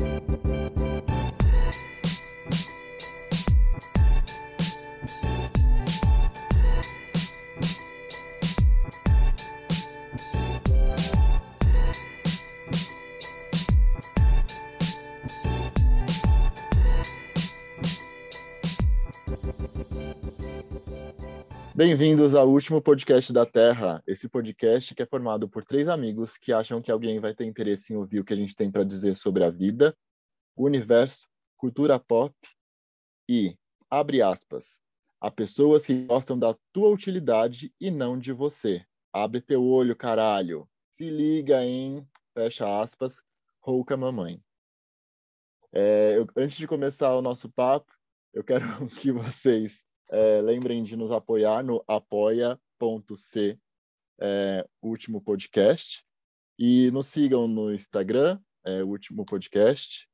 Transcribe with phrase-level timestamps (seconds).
[0.00, 0.59] Thank you.
[21.80, 24.02] Bem-vindos ao último podcast da Terra.
[24.06, 27.90] Esse podcast que é formado por três amigos que acham que alguém vai ter interesse
[27.90, 29.96] em ouvir o que a gente tem para dizer sobre a vida,
[30.54, 32.34] o universo, cultura pop
[33.26, 33.56] e,
[33.88, 34.82] abre aspas,
[35.18, 38.84] a pessoas que gostam da tua utilidade e não de você.
[39.10, 40.68] Abre teu olho, caralho.
[40.98, 43.14] Se liga em, fecha aspas,
[43.58, 44.38] rouca mamãe.
[45.72, 47.90] É, eu, antes de começar o nosso papo,
[48.34, 53.58] eu quero que vocês é, lembrem de nos apoiar no apoia.c
[54.20, 56.04] é, último podcast
[56.58, 60.08] e nos sigam no Instagram, é, último podcast,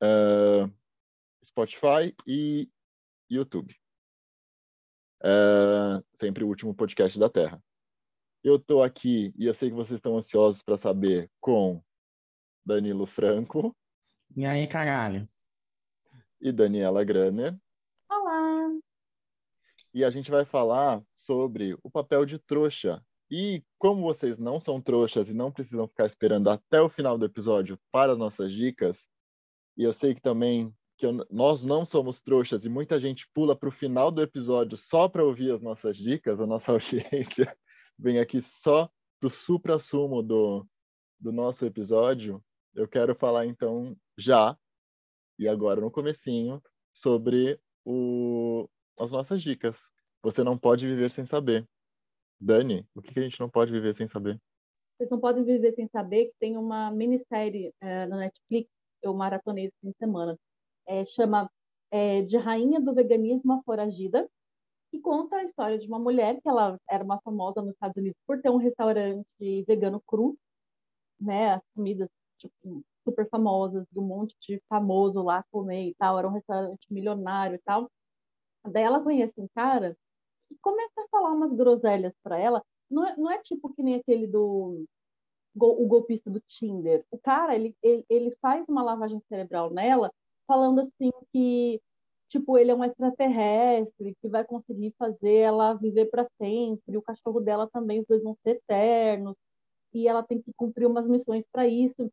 [0.00, 0.70] é,
[1.44, 2.70] Spotify e
[3.28, 3.74] YouTube.
[5.22, 7.62] É, sempre o último podcast da Terra.
[8.42, 11.82] Eu estou aqui e eu sei que vocês estão ansiosos para saber com
[12.64, 13.76] Danilo Franco.
[14.36, 15.28] E aí, caralho?
[16.40, 17.58] E Daniela Graner
[19.92, 23.02] e a gente vai falar sobre o papel de trouxa.
[23.30, 27.26] E como vocês não são trouxas e não precisam ficar esperando até o final do
[27.26, 29.06] episódio para nossas dicas,
[29.76, 33.54] e eu sei que também que eu, nós não somos trouxas e muita gente pula
[33.54, 37.56] para o final do episódio só para ouvir as nossas dicas, a nossa audiência
[37.98, 40.66] vem aqui só para o supra-sumo do,
[41.18, 42.42] do nosso episódio,
[42.74, 44.56] eu quero falar então já,
[45.38, 49.78] e agora no comecinho, sobre o, as nossas dicas.
[50.22, 51.66] Você não pode viver sem saber.
[52.40, 54.40] Dani, o que, a gente não pode viver sem saber?
[54.96, 58.68] Vocês não podem viver sem saber que tem uma minissérie é, na Netflix,
[59.02, 60.36] eu maratonei esse fim de semana,
[60.86, 61.50] é, chama
[61.90, 64.28] é, De Rainha do Veganismo a Foragida,
[64.90, 68.18] que conta a história de uma mulher que ela era uma famosa nos Estados Unidos
[68.26, 70.36] por ter um restaurante vegano cru,
[71.20, 72.08] né, as comidas
[72.38, 77.56] tipo, super famosas, um monte de famoso lá comer e tal, era um restaurante milionário
[77.56, 77.90] e tal.
[78.64, 79.96] Daí ela conhece um cara
[80.50, 82.62] e começa a falar umas groselhas para ela.
[82.90, 84.84] Não é, não é tipo que nem aquele do
[85.60, 87.04] o golpista do Tinder.
[87.10, 90.12] O cara, ele, ele, ele faz uma lavagem cerebral nela,
[90.46, 91.80] falando assim que
[92.28, 97.40] tipo, ele é um extraterrestre que vai conseguir fazer ela viver para sempre, o cachorro
[97.40, 99.34] dela também, os dois vão ser eternos,
[99.94, 102.10] e ela tem que cumprir umas missões para isso.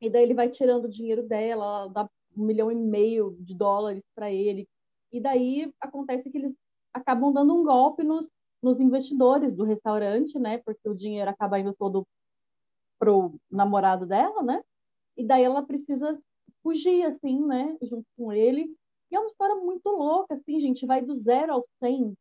[0.00, 4.02] E daí ele vai tirando o dinheiro dela, dá um milhão e meio de dólares
[4.14, 4.68] para ele,
[5.16, 6.54] e daí acontece que eles
[6.92, 8.28] acabam dando um golpe nos,
[8.62, 10.58] nos investidores do restaurante, né?
[10.58, 12.06] Porque o dinheiro acaba indo todo
[12.98, 14.62] pro namorado dela, né?
[15.16, 16.20] E daí ela precisa
[16.62, 17.78] fugir, assim, né?
[17.80, 18.76] Junto com ele.
[19.10, 20.84] E é uma história muito louca, assim, gente.
[20.84, 22.14] Vai do zero ao cem,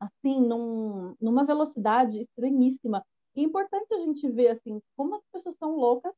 [0.00, 3.04] assim, num, numa velocidade extremíssima.
[3.36, 6.12] E é importante a gente ver, assim, como as pessoas são loucas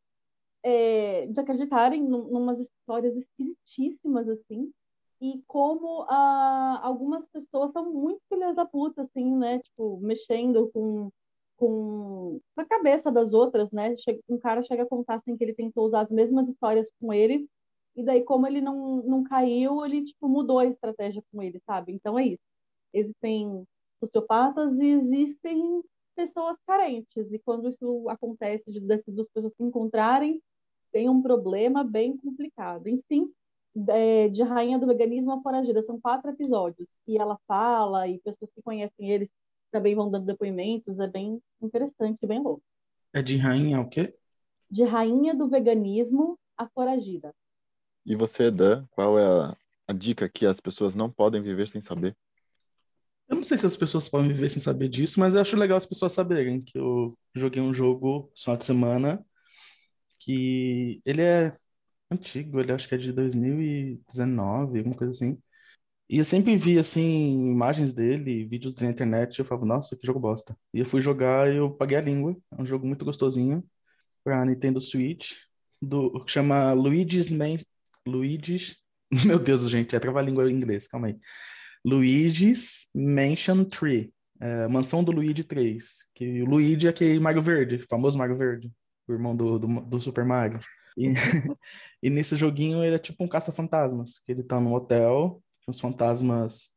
[0.62, 4.72] é, de acreditarem num, numas histórias esquisitíssimas, assim,
[5.20, 9.58] e como ah, algumas pessoas são muito filhas da puta, assim, né?
[9.60, 11.10] Tipo, mexendo com,
[11.56, 13.94] com, a cabeça das outras, né?
[14.28, 17.48] Um cara chega a contar assim, que ele tentou usar as mesmas histórias com ele,
[17.96, 21.92] e daí, como ele não, não caiu, ele, tipo, mudou a estratégia com ele, sabe?
[21.92, 22.42] Então é isso.
[22.92, 23.64] Existem
[23.98, 25.82] sociopatas e existem
[26.14, 30.42] pessoas carentes, e quando isso acontece, de, dessas duas pessoas se encontrarem,
[30.92, 32.88] tem um problema bem complicado.
[32.88, 33.30] Enfim,
[33.88, 35.82] é, de Rainha do Veganismo a Foragida.
[35.82, 36.88] São quatro episódios.
[37.06, 39.28] E ela fala, e pessoas que conhecem eles
[39.70, 40.98] também vão dando depoimentos.
[40.98, 42.62] É bem interessante, bem louco.
[43.12, 44.14] É de Rainha o quê?
[44.70, 47.34] De Rainha do Veganismo a Foragida.
[48.04, 49.56] E você, Dan, qual é a,
[49.88, 52.16] a dica que as pessoas não podem viver sem saber?
[53.28, 55.76] Eu não sei se as pessoas podem viver sem saber disso, mas eu acho legal
[55.76, 59.26] as pessoas saberem que eu joguei um jogo no final de semana
[60.20, 61.52] que ele é
[62.10, 65.38] antigo, ele acho que é de 2019, alguma coisa assim.
[66.08, 70.06] E eu sempre vi, assim, imagens dele, vídeos na internet, e eu falava, nossa, que
[70.06, 70.56] jogo bosta.
[70.72, 72.36] E eu fui jogar e eu paguei a língua.
[72.52, 73.64] É um jogo muito gostosinho
[74.24, 75.32] pra Nintendo Switch,
[75.82, 77.58] do, que chama Luigi's Man...
[78.06, 78.76] Luigi's...
[79.26, 81.18] Meu Deus, gente, é trava-língua em inglês, calma aí.
[81.84, 84.08] Luigi's Mansion 3.
[84.40, 86.08] É, Mansão do Luigi 3.
[86.14, 88.70] Que o Luigi é aquele Mario Verde, famoso Mario Verde,
[89.08, 90.60] o irmão do, do, do Super Mario.
[90.96, 91.10] E,
[92.02, 96.70] e nesse joguinho ele é tipo um caça-fantasmas, que ele tá num hotel, os fantasmas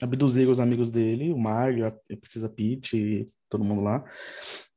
[0.00, 4.04] abduziram os amigos dele, o Mario, a Precisa Peach todo mundo lá.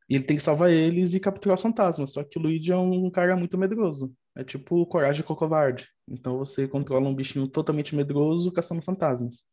[0.09, 2.11] E ele tem que salvar eles e capturar os fantasmas.
[2.11, 4.13] Só que o Luigi é um cara muito medroso.
[4.35, 5.87] É tipo Coragem com Covarde.
[6.07, 9.45] Então você controla um bichinho totalmente medroso caçando fantasmas.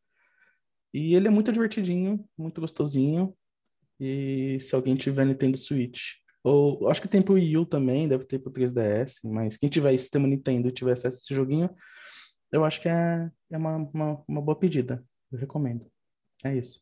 [0.93, 3.35] E ele é muito divertidinho, muito gostosinho.
[4.01, 8.25] E se alguém tiver Nintendo Switch, ou acho que tem pro Wii U também, deve
[8.25, 11.71] ter pro 3DS, mas quem tiver sistema Nintendo e tiver acesso a esse joguinho,
[12.53, 15.05] eu acho que é, é uma, uma, uma boa pedida.
[15.31, 15.87] Eu recomendo.
[16.45, 16.81] É isso.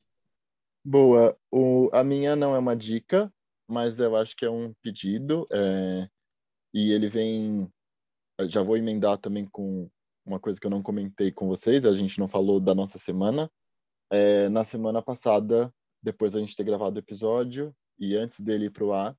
[0.84, 1.36] Boa.
[1.50, 3.32] O, a minha não é uma dica,
[3.68, 5.46] mas eu acho que é um pedido.
[5.52, 6.08] É,
[6.72, 7.70] e ele vem.
[8.48, 9.90] Já vou emendar também com
[10.24, 13.50] uma coisa que eu não comentei com vocês, a gente não falou da nossa semana.
[14.10, 15.72] É, na semana passada,
[16.02, 19.16] depois a gente ter gravado o episódio e antes dele ir pro ar,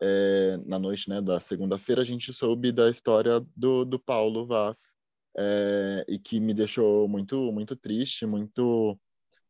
[0.00, 4.94] é, na noite né, da segunda-feira, a gente soube da história do, do Paulo Vaz,
[5.36, 8.98] é, e que me deixou muito, muito triste, muito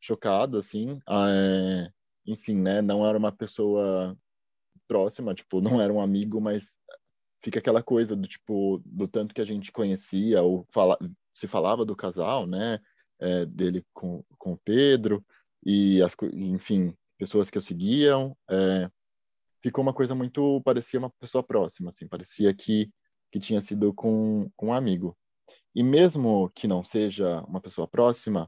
[0.00, 0.99] chocado, assim.
[1.08, 1.91] É,
[2.26, 4.17] enfim, né, não era uma pessoa
[4.87, 6.79] próxima, tipo, não era um amigo, mas
[7.43, 10.99] fica aquela coisa do tipo, do tanto que a gente conhecia, ou fala,
[11.35, 12.81] se falava do casal, né,
[13.19, 15.25] é, dele com, com o Pedro,
[15.64, 18.91] e as, enfim, pessoas que eu seguiam, é,
[19.64, 22.90] ficou uma coisa muito, parecia uma pessoa próxima, assim, parecia que,
[23.32, 25.16] que tinha sido com, com um amigo.
[25.75, 28.46] E mesmo que não seja uma pessoa próxima,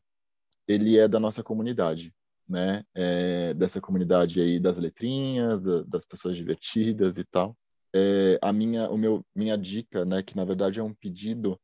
[0.69, 2.13] ele é da nossa comunidade,
[2.47, 2.85] né?
[2.95, 7.57] É dessa comunidade aí das letrinhas, das pessoas divertidas e tal.
[7.95, 11.59] É, a minha, o meu, minha dica, né, que na verdade é um pedido,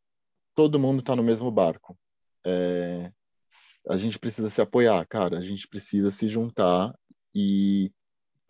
[0.55, 1.95] todo mundo está no mesmo barco.
[2.43, 3.13] É,
[3.87, 5.37] a gente precisa se apoiar, cara.
[5.37, 6.95] A gente precisa se juntar
[7.35, 7.93] e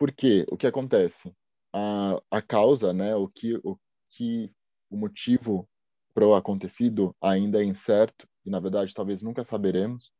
[0.03, 0.45] por quê?
[0.51, 1.33] O que acontece?
[1.73, 3.15] A, a causa, né?
[3.15, 3.77] O que o
[4.09, 4.51] que
[4.89, 5.65] o motivo
[6.13, 10.11] para o acontecido ainda é incerto e na verdade talvez nunca saberemos.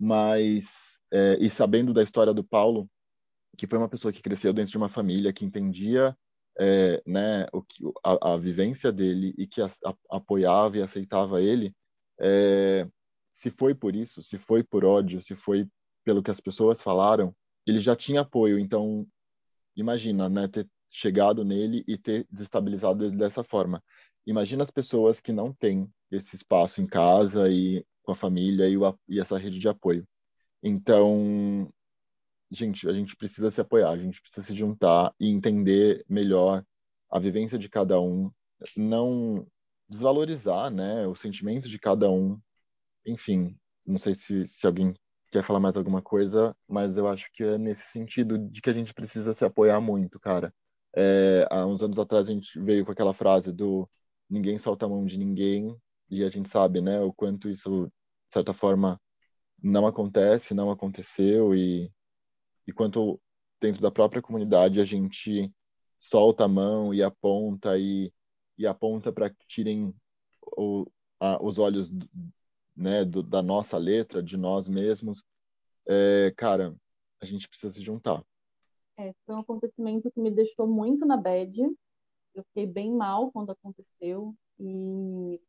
[0.00, 0.64] Mas
[1.12, 2.88] é, e sabendo da história do Paulo,
[3.58, 6.16] que foi uma pessoa que cresceu dentro de uma família que entendia
[6.58, 7.62] é, né, o
[8.02, 11.74] a, a, vivência dele e que a, a, apoiava e aceitava ele,
[12.18, 12.88] é,
[13.34, 15.68] se foi por isso, se foi por ódio, se foi
[16.02, 17.36] pelo que as pessoas falaram,
[17.66, 18.58] ele já tinha apoio.
[18.58, 19.06] Então,
[19.80, 23.82] imagina, né, ter chegado nele e ter desestabilizado ele dessa forma.
[24.26, 28.76] Imagina as pessoas que não têm esse espaço em casa e com a família e,
[28.76, 30.06] o, e essa rede de apoio.
[30.62, 31.70] Então,
[32.50, 36.64] gente, a gente precisa se apoiar, a gente precisa se juntar e entender melhor
[37.10, 38.30] a vivência de cada um,
[38.76, 39.46] não
[39.88, 42.38] desvalorizar, né, o sentimento de cada um,
[43.06, 44.94] enfim, não sei se, se alguém
[45.30, 48.72] quer falar mais alguma coisa, mas eu acho que é nesse sentido de que a
[48.72, 50.52] gente precisa se apoiar muito, cara.
[50.96, 53.88] É, há uns anos atrás a gente veio com aquela frase do
[54.28, 55.76] ninguém solta a mão de ninguém,
[56.10, 59.00] e a gente sabe, né, o quanto isso, de certa forma,
[59.62, 61.92] não acontece, não aconteceu, e,
[62.66, 63.20] e quanto
[63.60, 65.52] dentro da própria comunidade a gente
[65.98, 68.12] solta a mão e aponta, e,
[68.56, 69.94] e aponta para que tirem
[70.56, 70.86] o,
[71.20, 71.90] a, os olhos
[72.78, 75.22] né, do, da nossa letra, de nós mesmos,
[75.86, 76.74] é, cara,
[77.20, 78.24] a gente precisa se juntar.
[78.96, 81.60] É, foi um acontecimento que me deixou muito na bad.
[82.34, 85.40] Eu fiquei bem mal quando aconteceu e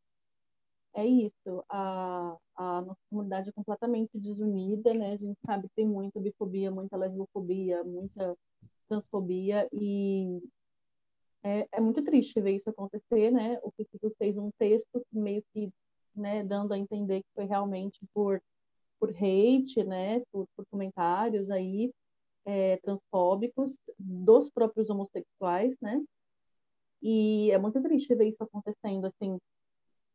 [0.94, 1.64] é isso.
[1.68, 5.12] A, a nossa comunidade é completamente desunida, né?
[5.12, 8.36] A gente sabe que tem muita bifobia, muita lesbofobia, muita
[8.88, 10.42] transfobia e
[11.44, 13.58] é, é muito triste ver isso acontecer, né?
[13.62, 15.72] O Kiko fez um texto que meio que
[16.14, 18.42] né, dando a entender que foi realmente por,
[18.98, 21.92] por hate, né, por, por comentários aí
[22.44, 26.02] é, transfóbicos dos próprios homossexuais, né,
[27.02, 29.38] e é muito triste ver isso acontecendo, assim,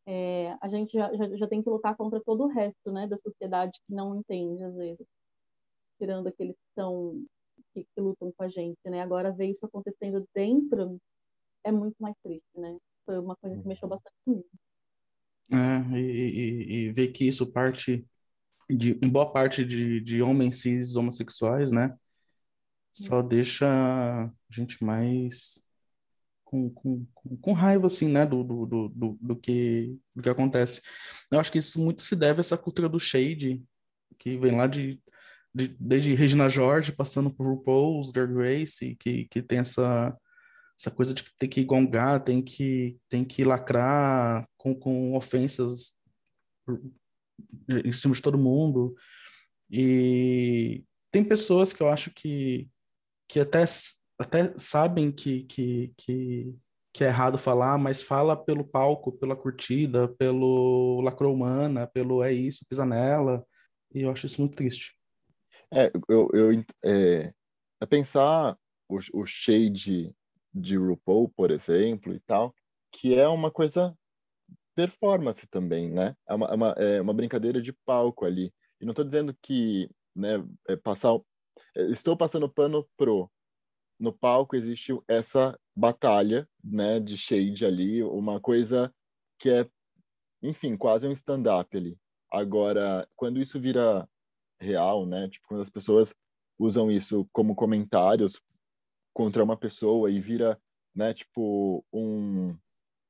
[0.07, 3.17] é, a gente já, já, já, tem que lutar contra todo o resto, né, da
[3.17, 5.07] sociedade que não entende, às vezes,
[5.97, 7.23] tirando aqueles que são,
[7.73, 10.99] que, que lutam com a gente, né, agora ver isso acontecendo dentro
[11.63, 14.47] é muito mais triste, né, foi uma coisa que mexeu bastante comigo.
[15.51, 18.05] É, e, e, e ver que isso parte
[18.69, 21.95] de, em boa parte de, de homens cis homossexuais, né?
[22.91, 25.61] Só deixa a gente mais
[26.43, 27.05] com, com,
[27.41, 28.25] com raiva, assim, né?
[28.25, 30.81] Do, do, do, do, que, do que acontece.
[31.29, 33.61] Eu acho que isso muito se deve a essa cultura do shade,
[34.17, 35.01] que vem lá de,
[35.53, 40.17] de desde Regina George, passando por RuPaul's Drag Race, que, que tem essa
[40.77, 45.95] essa coisa de ter que gongar, tem que, tem que lacrar com, com ofensas
[47.67, 48.95] em cima de todo mundo.
[49.69, 52.69] E tem pessoas que eu acho que,
[53.27, 53.63] que até,
[54.19, 56.55] até sabem que, que, que,
[56.93, 62.65] que é errado falar, mas fala pelo palco, pela curtida, pelo lacromana, pelo é isso,
[62.69, 63.45] pisa nela.
[63.93, 64.93] E eu acho isso muito triste.
[65.73, 67.33] É, eu, eu é,
[67.81, 68.57] é pensar
[68.89, 70.13] o, o shade
[70.55, 72.55] de RuPaul, por exemplo, e tal,
[72.93, 73.93] que é uma coisa
[74.73, 76.15] performance também, né?
[76.27, 78.53] É uma, é uma, é uma brincadeira de palco ali.
[78.79, 80.35] E não estou dizendo que né,
[80.67, 81.17] é passar.
[81.75, 83.29] É, estou passando pano pro.
[83.99, 88.93] No palco existe essa batalha né, de shade ali, uma coisa
[89.39, 89.69] que é,
[90.41, 91.97] enfim, quase um stand-up ali.
[92.31, 94.07] Agora, quando isso vira
[94.59, 95.29] real, né?
[95.29, 96.13] Tipo, quando as pessoas
[96.59, 98.41] usam isso como comentários
[99.15, 100.59] contra uma pessoa e vira,
[100.93, 102.53] né, tipo, um,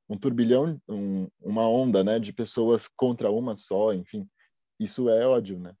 [0.08, 4.26] um turbilhão, um, uma onda, né, de pessoas contra uma só, enfim,
[4.78, 5.74] isso é ódio, né?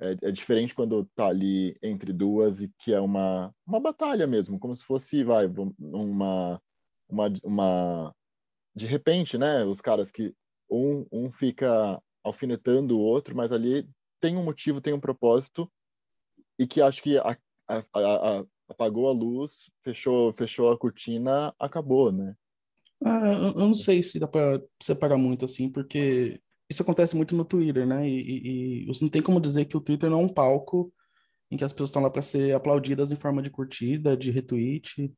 [0.00, 4.58] É, é, diferente quando tá ali entre duas e que é uma, uma batalha mesmo,
[4.58, 6.62] como se fosse, vai, uma,
[7.08, 8.14] uma, uma...
[8.74, 10.34] De repente, né, os caras que
[10.70, 13.86] um, um fica alfinetando o outro, mas ali
[14.20, 15.70] tem um motivo, tem um propósito
[16.58, 17.36] e que acho que a,
[17.68, 22.34] a, a, apagou a luz, fechou, fechou a cortina, acabou, né?
[23.04, 27.44] Ah, eu não sei se dá para separar muito assim, porque isso acontece muito no
[27.44, 28.08] Twitter, né?
[28.08, 30.92] E, e, e, você não tem como dizer que o Twitter não é um palco
[31.50, 35.12] em que as pessoas estão lá para ser aplaudidas em forma de curtida, de retweet.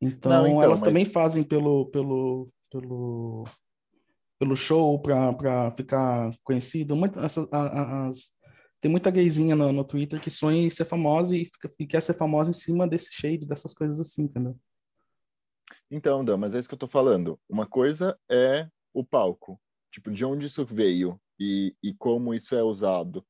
[0.00, 0.88] Então, não, então elas mas...
[0.88, 3.44] também fazem pelo, pelo, pelo,
[4.38, 6.96] pelo show para ficar conhecido.
[6.96, 8.30] Muito, essas, as,
[8.80, 12.00] tem muita gayzinha no, no Twitter que sonha em ser famosa e, fica, e quer
[12.00, 14.58] ser famosa em cima desse shade, dessas coisas assim, entendeu?
[15.90, 17.38] Então, Dan, mas é isso que eu tô falando.
[17.48, 19.60] Uma coisa é o palco,
[19.92, 23.24] tipo, de onde isso veio e, e como isso é usado.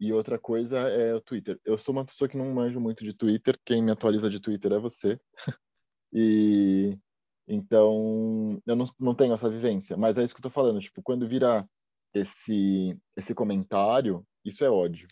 [0.00, 1.60] E outra coisa é o Twitter.
[1.64, 4.72] Eu sou uma pessoa que não manjo muito de Twitter, quem me atualiza de Twitter
[4.72, 5.20] é você.
[6.12, 6.96] e
[7.46, 11.02] então, eu não, não tenho essa vivência, mas é isso que eu tô falando, tipo,
[11.02, 11.66] quando vira
[12.12, 15.08] esse esse comentário, isso é ódio.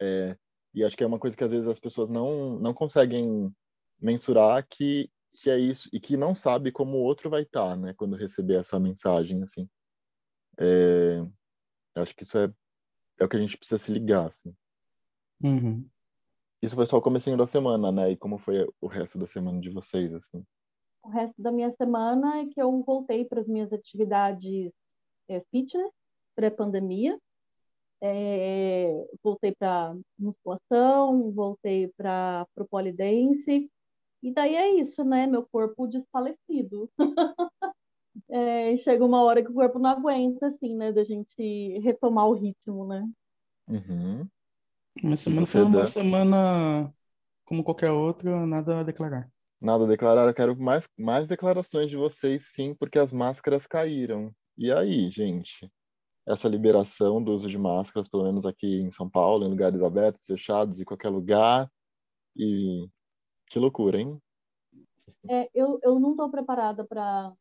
[0.00, 0.36] É,
[0.74, 3.52] e acho que é uma coisa que às vezes as pessoas não não conseguem
[4.00, 5.10] mensurar que
[5.42, 8.16] que é isso e que não sabe como o outro vai estar, tá, né, quando
[8.16, 9.68] receber essa mensagem assim.
[10.58, 11.22] É,
[11.94, 12.50] acho que isso é
[13.18, 14.54] é o que a gente precisa se ligar, assim.
[15.42, 15.88] Uhum.
[16.62, 18.10] Isso foi só o comecinho da semana, né?
[18.10, 20.44] E como foi o resto da semana de vocês, assim?
[21.02, 24.72] O resto da minha semana é que eu voltei para as minhas atividades
[25.28, 25.92] é, fitness,
[26.34, 27.18] pré-pandemia.
[28.00, 33.70] É, voltei para musculação, voltei para o polidense.
[34.22, 35.26] E daí é isso, né?
[35.26, 36.90] Meu corpo desfalecido.
[38.28, 40.92] é, chega uma hora que o corpo não aguenta, assim, né?
[40.92, 43.08] Da gente retomar o ritmo, né?
[43.68, 44.26] Uhum.
[45.02, 46.92] Minha semana foi uma semana
[47.44, 49.30] como qualquer outra, nada a declarar.
[49.60, 54.34] Nada a declarar, eu quero mais, mais declarações de vocês, sim, porque as máscaras caíram.
[54.56, 55.70] E aí, gente?
[56.26, 60.26] Essa liberação do uso de máscaras, pelo menos aqui em São Paulo, em lugares abertos,
[60.26, 61.70] fechados, em qualquer lugar.
[62.36, 62.88] E
[63.48, 64.20] que loucura, hein?
[65.28, 67.32] É, eu, eu não estou preparada para.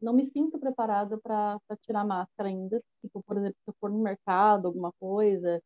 [0.00, 2.82] Não me sinto preparada para tirar máscara ainda.
[3.00, 5.62] Tipo, por exemplo, se eu for no mercado, alguma coisa.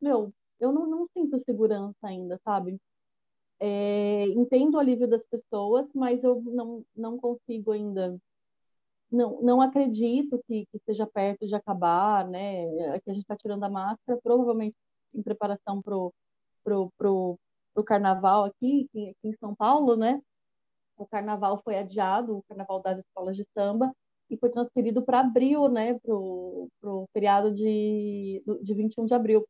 [0.00, 2.78] Meu, eu não, não sinto segurança ainda, sabe?
[3.60, 8.18] É, entendo o alívio das pessoas, mas eu não, não consigo ainda.
[9.10, 12.98] Não, não acredito que, que esteja perto de acabar, né?
[13.00, 14.76] Que a gente está tirando a máscara, provavelmente
[15.14, 16.12] em preparação para o
[16.64, 17.38] pro, pro,
[17.74, 20.20] pro carnaval aqui, aqui em São Paulo, né?
[20.96, 23.92] O carnaval foi adiado, o carnaval das escolas de samba,
[24.30, 25.98] e foi transferido para abril, né?
[26.00, 29.46] Para o feriado de, de 21 de abril.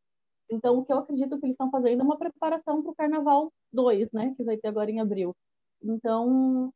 [0.50, 3.52] Então, o que eu acredito que eles estão fazendo é uma preparação para o Carnaval
[3.72, 5.34] 2, né, que vai ter agora em abril.
[5.82, 6.72] Então,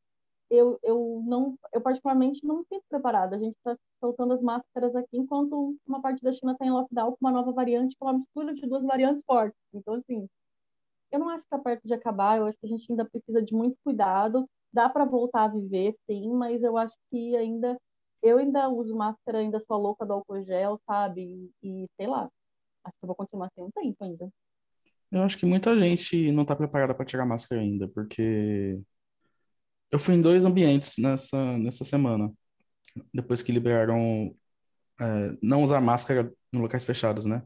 [0.50, 3.36] eu, eu não, eu particularmente não me sinto preparada.
[3.36, 7.12] A gente está soltando as máscaras aqui enquanto uma parte da China está em lockdown
[7.12, 9.58] com uma nova variante, com uma mistura de duas variantes fortes.
[9.74, 10.28] Então, assim,
[11.12, 12.38] eu não acho que está perto de acabar.
[12.38, 14.48] Eu acho que a gente ainda precisa de muito cuidado.
[14.72, 17.78] Dá para voltar a viver, sim, mas eu acho que ainda
[18.22, 21.50] eu ainda uso máscara, ainda sou louca do álcool gel, sabe?
[21.62, 22.28] E, e sei lá,
[22.84, 24.28] acho que eu vou continuar sem um tempo ainda.
[25.10, 28.80] Eu acho que muita gente não está preparada para tirar máscara ainda, porque
[29.90, 32.30] eu fui em dois ambientes nessa, nessa semana,
[33.12, 34.34] depois que liberaram
[35.00, 37.42] é, não usar máscara em locais fechados, né?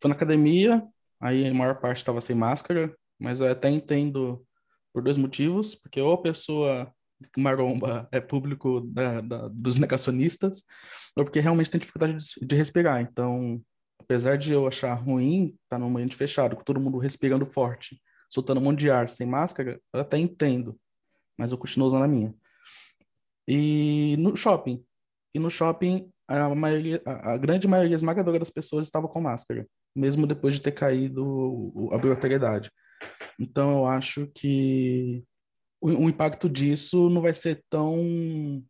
[0.00, 0.82] Foi na academia,
[1.20, 4.44] aí a maior parte estava sem máscara, mas eu até entendo
[4.92, 6.92] por dois motivos, porque ou a pessoa
[7.36, 10.62] maromba é público da, da, dos negacionistas,
[11.16, 13.00] ou porque realmente tem dificuldade de, de respirar.
[13.00, 13.60] Então,
[13.98, 18.00] apesar de eu achar ruim estar tá num ambiente fechado, com todo mundo respirando forte,
[18.30, 20.78] soltando um monte de ar sem máscara, eu até entendo,
[21.38, 22.34] mas eu continuo usando a minha.
[23.46, 24.84] E no shopping,
[25.34, 29.66] e no shopping a maioria, a grande maioria esmagadora das pessoas estava com máscara,
[29.96, 32.70] mesmo depois de ter caído a obrigatoriedade.
[33.38, 35.24] Então eu acho que
[35.80, 38.62] o, o impacto disso não vai ser tão,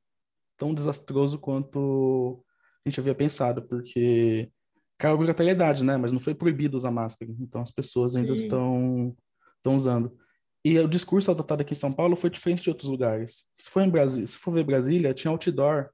[0.56, 2.44] tão desastroso quanto
[2.86, 4.50] a gente havia pensado, porque
[4.96, 5.96] caiu a obrigatoriedade, né?
[5.96, 7.32] Mas não foi proibido usar máscara.
[7.40, 8.42] Então as pessoas ainda Sim.
[8.44, 9.16] estão,
[9.56, 10.16] estão usando.
[10.64, 13.44] E o discurso adotado aqui em São Paulo foi diferente de outros lugares.
[13.58, 15.90] Se for em Brasília, se for ver Brasília, tinha outdoor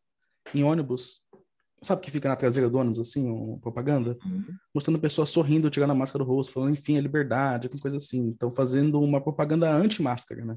[0.55, 1.23] em ônibus.
[1.83, 4.17] Sabe que fica na traseira do ônibus, assim, uma propaganda?
[4.25, 4.57] Uhum.
[4.75, 8.29] Mostrando pessoas sorrindo, tirando a máscara do rosto, falando, enfim, a liberdade, alguma coisa assim.
[8.29, 10.57] Então, fazendo uma propaganda anti-máscara, né?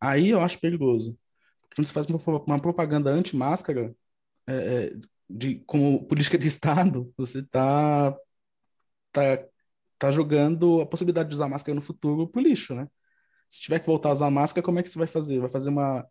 [0.00, 1.16] Aí eu acho perigoso.
[1.62, 3.94] Porque quando você faz uma, uma propaganda anti-máscara,
[4.48, 4.96] é, é,
[5.30, 8.16] de, como política de Estado, você tá,
[9.12, 9.44] tá,
[9.96, 12.88] tá jogando a possibilidade de usar máscara no futuro pro lixo, né?
[13.48, 15.40] Se tiver que voltar a usar máscara, como é que você vai fazer?
[15.40, 16.06] Vai fazer uma,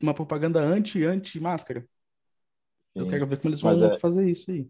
[0.00, 1.86] uma propaganda anti-anti-máscara?
[2.98, 4.68] Eu quero ver como eles vão é- fazer isso aí.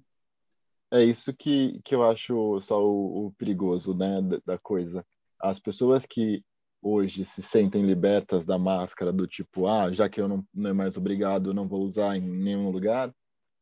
[0.93, 5.05] É isso que, que eu acho só o, o perigoso, né, da, da coisa.
[5.41, 6.45] As pessoas que
[6.83, 10.73] hoje se sentem libertas da máscara, do tipo, ah, já que eu não, não é
[10.73, 13.13] mais obrigado, eu não vou usar em nenhum lugar,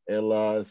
[0.08, 0.68] elas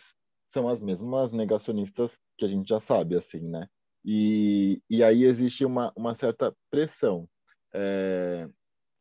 [0.54, 3.68] são as mesmas negacionistas que a gente já sabe, assim, né?
[4.06, 7.28] E, e aí existe uma, uma certa pressão.
[7.74, 8.48] É,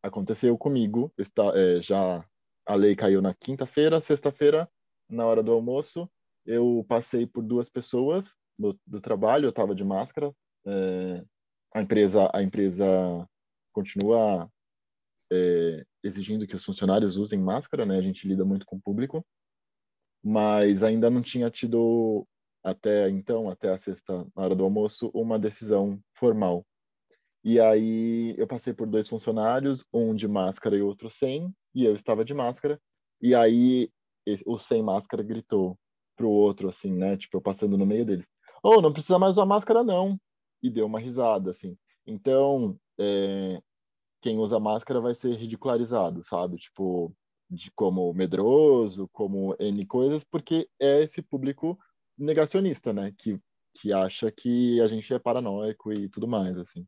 [0.03, 2.25] aconteceu comigo, está, é, já
[2.67, 4.69] a lei caiu na quinta-feira, sexta-feira,
[5.09, 6.09] na hora do almoço,
[6.47, 10.33] eu passei por duas pessoas do, do trabalho, eu estava de máscara.
[10.67, 11.25] é,
[11.75, 12.85] a empresa a empresa
[13.73, 14.51] continua
[15.33, 17.97] é, exigindo que os funcionários usem máscara, né?
[17.97, 19.25] A gente lida muito com o público,
[20.23, 22.27] mas ainda não tinha tido
[22.62, 26.64] até então, até a sexta na hora do almoço, uma decisão formal.
[27.45, 31.95] E aí eu passei por dois funcionários, um de máscara e outro sem, e eu
[31.95, 32.81] estava de máscara.
[33.21, 33.90] E aí
[34.47, 35.76] o sem máscara gritou
[36.16, 37.16] pro outro, assim, né?
[37.16, 38.26] Tipo, eu passando no meio deles.
[38.62, 40.16] Oh, não precisa mais usar máscara, não.
[40.62, 41.76] E deu uma risada, assim.
[42.07, 43.61] Então, é,
[44.21, 46.57] quem usa máscara vai ser ridicularizado, sabe?
[46.59, 47.12] Tipo,
[47.50, 51.76] de como medroso, como N coisas, porque é esse público
[52.23, 53.12] negacionista, né?
[53.18, 53.38] Que,
[53.75, 56.87] que acha que a gente é paranoico e tudo mais, assim.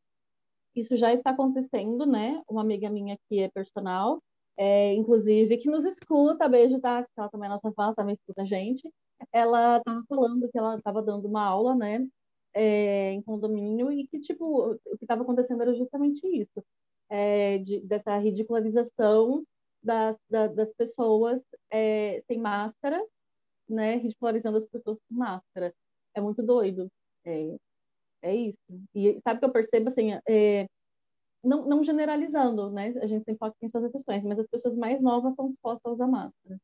[0.74, 2.42] Isso já está acontecendo, né?
[2.48, 4.20] Uma amiga minha que é personal,
[4.56, 8.42] é, inclusive, que nos escuta, beijo, Tati, que ela também é nossa fala, também escuta
[8.42, 8.92] a gente.
[9.32, 12.06] Ela estava falando que ela estava dando uma aula, né,
[12.52, 16.64] é, em condomínio, e que, tipo, o que estava acontecendo era justamente isso,
[17.08, 19.44] é, de, dessa ridicularização
[19.82, 23.00] das, da- das pessoas é, sem máscara,
[23.68, 25.74] né, ridicularizando as pessoas com máscara.
[26.14, 26.88] É muito doido.
[27.24, 27.56] É,
[28.22, 28.58] é isso.
[28.94, 30.66] E sabe que eu percebo, assim, é,
[31.42, 32.94] não, não generalizando, né?
[33.02, 35.92] A gente tem foco em suas exceções, mas as pessoas mais novas estão dispostas a
[35.92, 36.58] usar máscara.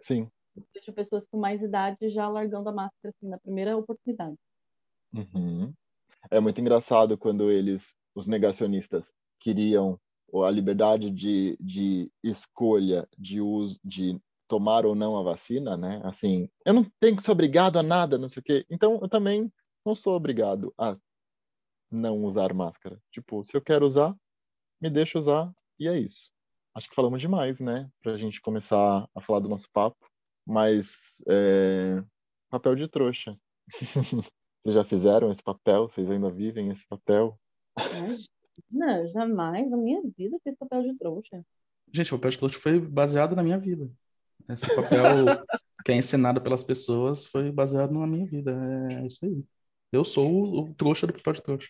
[0.00, 0.28] Sim.
[0.56, 4.36] Eu vejo pessoas com mais idade já largando a máscara, assim, na primeira oportunidade.
[5.12, 5.72] Uhum.
[6.30, 9.98] É muito engraçado quando eles, os negacionistas, queriam
[10.44, 16.00] a liberdade de, de escolha de uso, de tomar ou não a vacina, né?
[16.04, 18.66] Assim, eu não tenho que ser obrigado a nada, não sei o quê.
[18.70, 19.52] Então, eu também
[19.84, 20.96] não sou obrigado a
[21.90, 23.00] não usar máscara.
[23.12, 24.16] Tipo, se eu quero usar,
[24.80, 26.32] me deixa usar e é isso.
[26.74, 27.90] Acho que falamos demais, né?
[28.02, 29.98] Pra gente começar a falar do nosso papo.
[30.46, 32.02] Mas, é...
[32.50, 33.38] papel de trouxa.
[34.62, 35.88] Vocês já fizeram esse papel?
[35.88, 37.38] Vocês ainda vivem esse papel?
[37.78, 41.44] Imagina, jamais na minha vida fiz papel de trouxa.
[41.92, 43.90] Gente, o papel de trouxa foi baseado na minha vida.
[44.48, 45.44] Esse papel
[45.84, 48.52] que é ensinado pelas pessoas foi baseado na minha vida.
[49.02, 49.44] É isso aí.
[49.92, 51.68] Eu sou o, trouxa do papel de trouxa.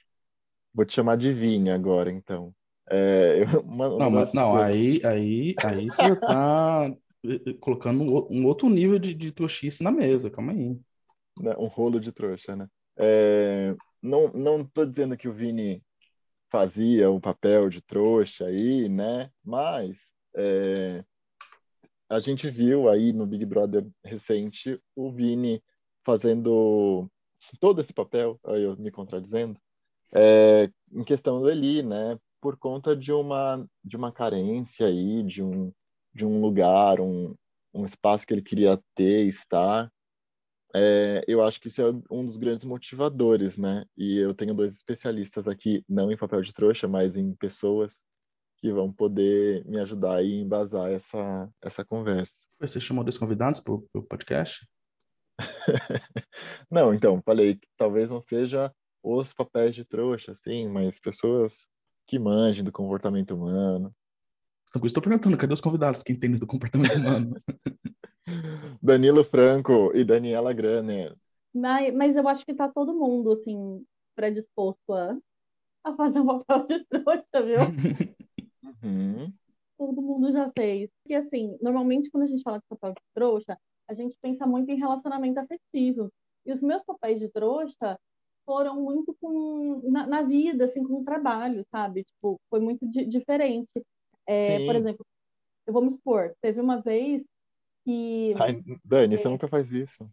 [0.74, 2.54] Vou te chamar de Vinha agora, então.
[2.90, 6.90] É, eu- uma- Não, não, aí, aí, aí você tá
[7.24, 10.30] eh, eh, colocando um, um outro nível de, de trouxice na mesa.
[10.30, 10.78] Calma aí.
[11.40, 12.68] né, um rolo de trouxa, né?
[12.96, 15.82] É, não, não tô dizendo que o Vini
[16.50, 19.30] fazia o papel de trouxa aí, né?
[19.44, 19.96] Mas
[20.36, 21.04] é,
[22.08, 25.62] a gente viu aí no Big Brother recente o Vini
[26.04, 27.08] fazendo
[27.60, 29.58] todo esse papel, aí eu me contradizendo,
[30.12, 32.18] é, em questão do Eli, né?
[32.40, 35.72] Por conta de uma de uma carência aí, de um
[36.14, 37.34] de um lugar, um,
[37.74, 39.90] um espaço que ele queria ter, estar.
[40.74, 43.84] É, eu acho que isso é um dos grandes motivadores, né?
[43.96, 47.94] E eu tenho dois especialistas aqui, não em papel de trouxa, mas em pessoas
[48.60, 52.46] que vão poder me ajudar e embasar essa, essa conversa.
[52.60, 54.66] Você chamou dois convidados pro, pro podcast?
[56.70, 61.68] Não, então, falei que talvez não seja os papéis de trouxa, assim, mas pessoas
[62.06, 63.94] que manjem do comportamento humano.
[64.68, 67.36] Então, estou perguntando, cadê os convidados que entendem do comportamento humano?
[68.82, 71.16] Danilo Franco e Daniela Graner.
[71.54, 75.16] Mas, mas eu acho que tá todo mundo, assim, predisposto a,
[75.84, 77.58] a fazer o papel de trouxa, viu?
[78.82, 79.32] Uhum.
[79.76, 80.90] Todo mundo já fez.
[81.06, 84.70] E assim, normalmente quando a gente fala de papel de trouxa, a gente pensa muito
[84.70, 86.10] em relacionamento afetivo.
[86.44, 87.98] E os meus papéis de trouxa
[88.44, 92.04] foram muito com na, na vida, assim, com o trabalho, sabe?
[92.04, 93.70] Tipo, foi muito di diferente.
[94.26, 95.06] É, por exemplo,
[95.66, 96.34] eu vou me expor.
[96.40, 97.22] Teve uma vez
[97.84, 98.34] que.
[98.38, 100.08] Ai, Dani, você nunca faz isso.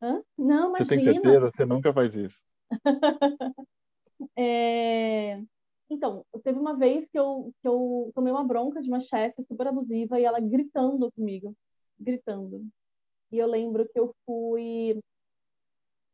[0.00, 0.22] Hã?
[0.36, 1.40] Não, Você tem certeza?
[1.50, 2.42] Você nunca faz isso.
[4.36, 5.40] É,
[5.90, 9.68] Então, teve uma vez que eu, que eu tomei uma bronca de uma chefe super
[9.68, 11.54] abusiva e ela gritando comigo,
[11.98, 12.66] gritando.
[13.32, 15.00] E eu lembro que eu fui,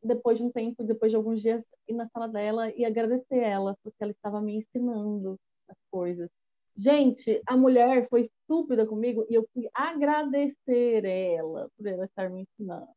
[0.03, 3.77] depois de um tempo, depois de alguns dias, ir na sala dela e agradecer ela,
[3.83, 6.31] porque ela estava me ensinando as coisas.
[6.77, 12.43] Gente, a mulher foi estúpida comigo e eu fui agradecer ela por ela estar me
[12.43, 12.89] ensinando.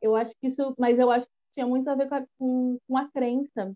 [0.00, 2.78] Eu acho que isso, mas eu acho que tinha muito a ver com a, com,
[2.86, 3.74] com a crença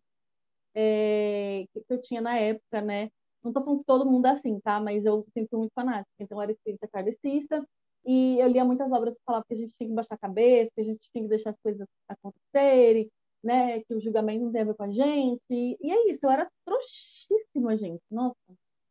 [0.75, 3.11] é, que eu tinha na época, né?
[3.43, 4.81] Não tô falando que todo mundo é assim, tá?
[4.81, 6.11] Mas eu sempre fui muito fanática.
[6.19, 7.65] Então, eu era espírita kardecista
[8.05, 10.71] e eu lia muitas obras que falavam que a gente tinha que baixar a cabeça,
[10.75, 13.11] que a gente tinha que deixar as coisas acontecerem,
[13.43, 13.81] né?
[13.81, 15.41] Que o julgamento não tem a ver com a gente.
[15.51, 18.03] E é isso, eu era trouxíssima, gente.
[18.11, 18.37] Nossa,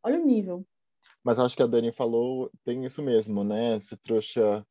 [0.03, 0.65] olha o nível.
[1.23, 3.79] Mas acho que a Dani falou, tem isso mesmo, né?
[3.81, 4.65] Se trouxa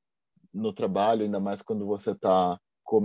[0.53, 2.59] no trabalho, ainda mais quando você tá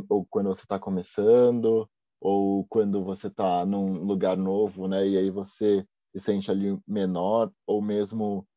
[0.09, 1.89] ou quando você tá começando,
[2.23, 5.05] ou quando você tá num lugar novo, né?
[5.05, 8.47] E aí você se sente ali menor, ou mesmo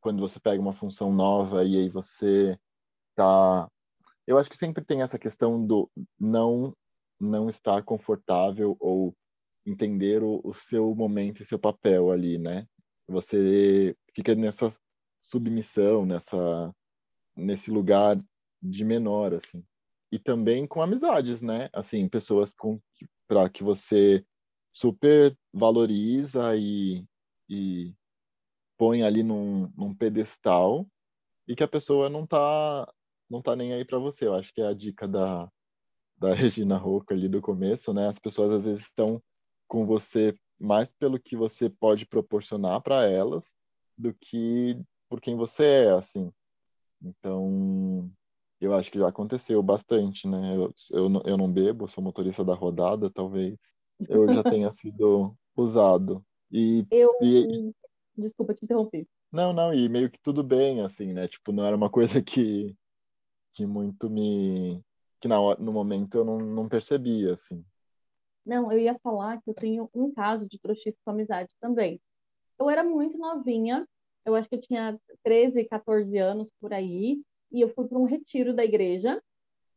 [0.00, 2.58] quando você pega uma função nova e aí você
[3.14, 3.68] tá
[4.26, 6.74] eu acho que sempre tem essa questão do não
[7.20, 9.14] não estar confortável ou
[9.64, 12.66] entender o, o seu momento e seu papel ali, né?
[13.08, 14.72] Você fica nessa
[15.22, 16.74] submissão, nessa
[17.36, 18.20] nesse lugar
[18.60, 19.64] de menor assim.
[20.14, 21.68] E também com amizades, né?
[21.72, 22.80] Assim, pessoas com
[23.26, 24.24] para que você
[24.72, 27.04] super valoriza e,
[27.48, 27.92] e
[28.78, 30.86] põe ali num, num pedestal
[31.48, 32.88] e que a pessoa não tá
[33.28, 34.28] não tá nem aí para você.
[34.28, 35.50] Eu acho que é a dica da
[36.16, 38.06] da Regina Rocco ali do começo, né?
[38.06, 39.20] As pessoas às vezes estão
[39.66, 43.52] com você mais pelo que você pode proporcionar para elas
[43.98, 46.32] do que por quem você é, assim.
[47.02, 48.08] Então,
[48.64, 50.56] eu acho que já aconteceu bastante, né?
[50.56, 53.58] Eu, eu, não- eu não bebo, sou motorista da rodada, talvez
[54.08, 56.24] eu já tenha sido usado.
[56.52, 57.10] E, Eu.
[57.20, 57.74] e
[58.16, 59.06] Desculpa te interromper.
[59.32, 61.26] não, não, e meio que tudo bem, assim, né?
[61.28, 62.76] Tipo, não era uma coisa que,
[63.54, 64.82] que muito me.
[65.20, 67.64] que na no momento eu não, não percebia, assim.
[68.44, 72.00] Não, eu ia falar que eu tenho um caso de trouxice com amizade também.
[72.58, 73.88] Eu era muito novinha,
[74.26, 77.22] eu acho que eu tinha 13, 14 anos por aí,
[77.54, 79.22] e eu fui para um retiro da igreja.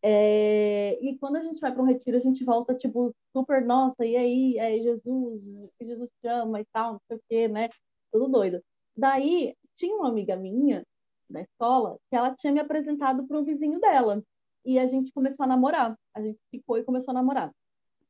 [0.03, 4.05] É, E quando a gente vai para um retiro, a gente volta, tipo, super, nossa,
[4.05, 5.41] e aí, é Jesus,
[5.81, 7.69] Jesus te ama e tal, não sei o quê, né?
[8.11, 8.61] Tudo doido.
[8.95, 10.85] Daí, tinha uma amiga minha
[11.29, 14.23] da escola que ela tinha me apresentado para um vizinho dela.
[14.65, 15.97] E a gente começou a namorar.
[16.15, 17.51] A gente ficou e começou a namorar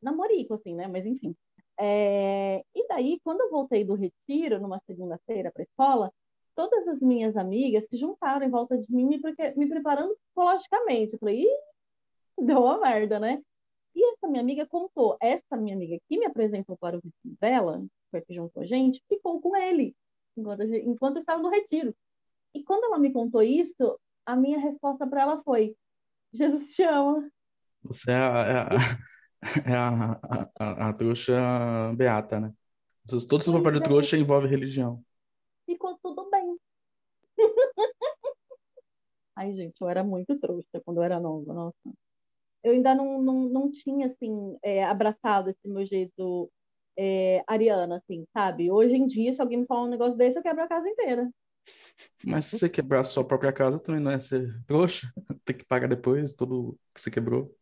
[0.02, 0.88] namorico, assim, né?
[0.88, 1.36] Mas enfim.
[1.80, 2.64] É...
[2.76, 6.12] E daí, quando eu voltei do retiro, numa segunda-feira para a escola,
[6.58, 9.22] todas as minhas amigas se juntaram em volta de mim, me,
[9.56, 11.14] me preparando psicologicamente.
[11.14, 11.60] Eu falei, ih,
[12.44, 13.44] deu uma merda, né?
[13.96, 17.80] E essa minha amiga contou, essa minha amiga que me apresentou para o vizinho dela,
[17.80, 19.96] que foi que juntou a gente, ficou com ele,
[20.36, 21.96] enquanto, gente- enquanto eu estava no retiro.
[22.56, 25.76] E quando ela me contou isso, a minha resposta para ela foi:
[26.34, 27.30] Jesus te ama.
[27.84, 28.70] Você é a, é a,
[29.72, 31.36] é a, a, a- trouxa
[31.96, 32.54] beata, né?
[33.08, 35.04] Todos os papéis de trouxa envolvem religião.
[35.66, 36.58] ficou tudo bem.
[39.38, 41.94] Ai, gente, eu era muito trouxa quando eu era nova, nossa.
[42.64, 46.52] Eu ainda não, não, não tinha, assim, é, abraçado esse meu jeito
[46.98, 48.72] é, ariana, assim, sabe?
[48.72, 51.30] Hoje em dia, se alguém me falar um negócio desse, eu quebro a casa inteira.
[52.26, 55.08] Mas se você quebrar a sua própria casa, também não é ser trouxa.
[55.46, 57.56] Tem que pagar depois tudo que você quebrou.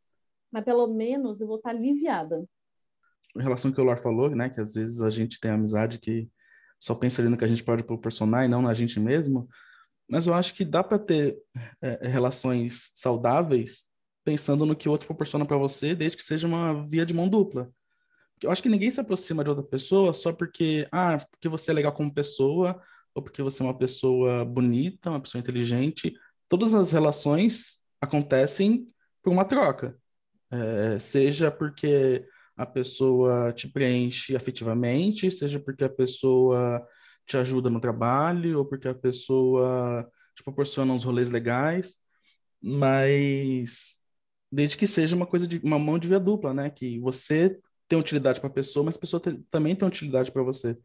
[0.50, 2.46] Mas pelo menos eu vou estar aliviada.
[3.36, 4.50] Em relação ao que o Lar falou, né?
[4.50, 6.30] Que às vezes a gente tem amizade que
[6.80, 9.50] só pensa ali no que a gente pode proporcionar e não na gente mesmo.
[10.08, 11.38] Mas eu acho que dá para ter
[11.82, 13.88] é, relações saudáveis
[14.24, 17.30] pensando no que o outro proporciona para você, desde que seja uma via de mão
[17.30, 17.70] dupla.
[18.42, 21.74] Eu acho que ninguém se aproxima de outra pessoa só porque, ah, porque você é
[21.74, 22.82] legal como pessoa,
[23.14, 26.14] ou porque você é uma pessoa bonita, uma pessoa inteligente.
[26.50, 28.88] Todas as relações acontecem
[29.24, 29.98] por uma troca.
[30.52, 32.26] É, seja porque
[32.58, 36.86] a pessoa te preenche afetivamente, seja porque a pessoa
[37.26, 41.98] te ajuda no trabalho, ou porque a pessoa te proporciona uns rolês legais,
[42.62, 44.00] mas
[44.52, 46.70] desde que seja uma coisa de uma mão de via dupla, né?
[46.70, 50.78] Que você tem utilidade para a pessoa, mas a pessoa também tem utilidade para você.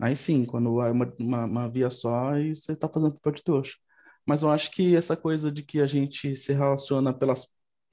[0.00, 3.44] Aí sim, quando é uma, uma, uma via só, aí você está fazendo papel de
[3.44, 3.74] trouxa.
[4.26, 7.46] Mas eu acho que essa coisa de que a gente se relaciona pelas,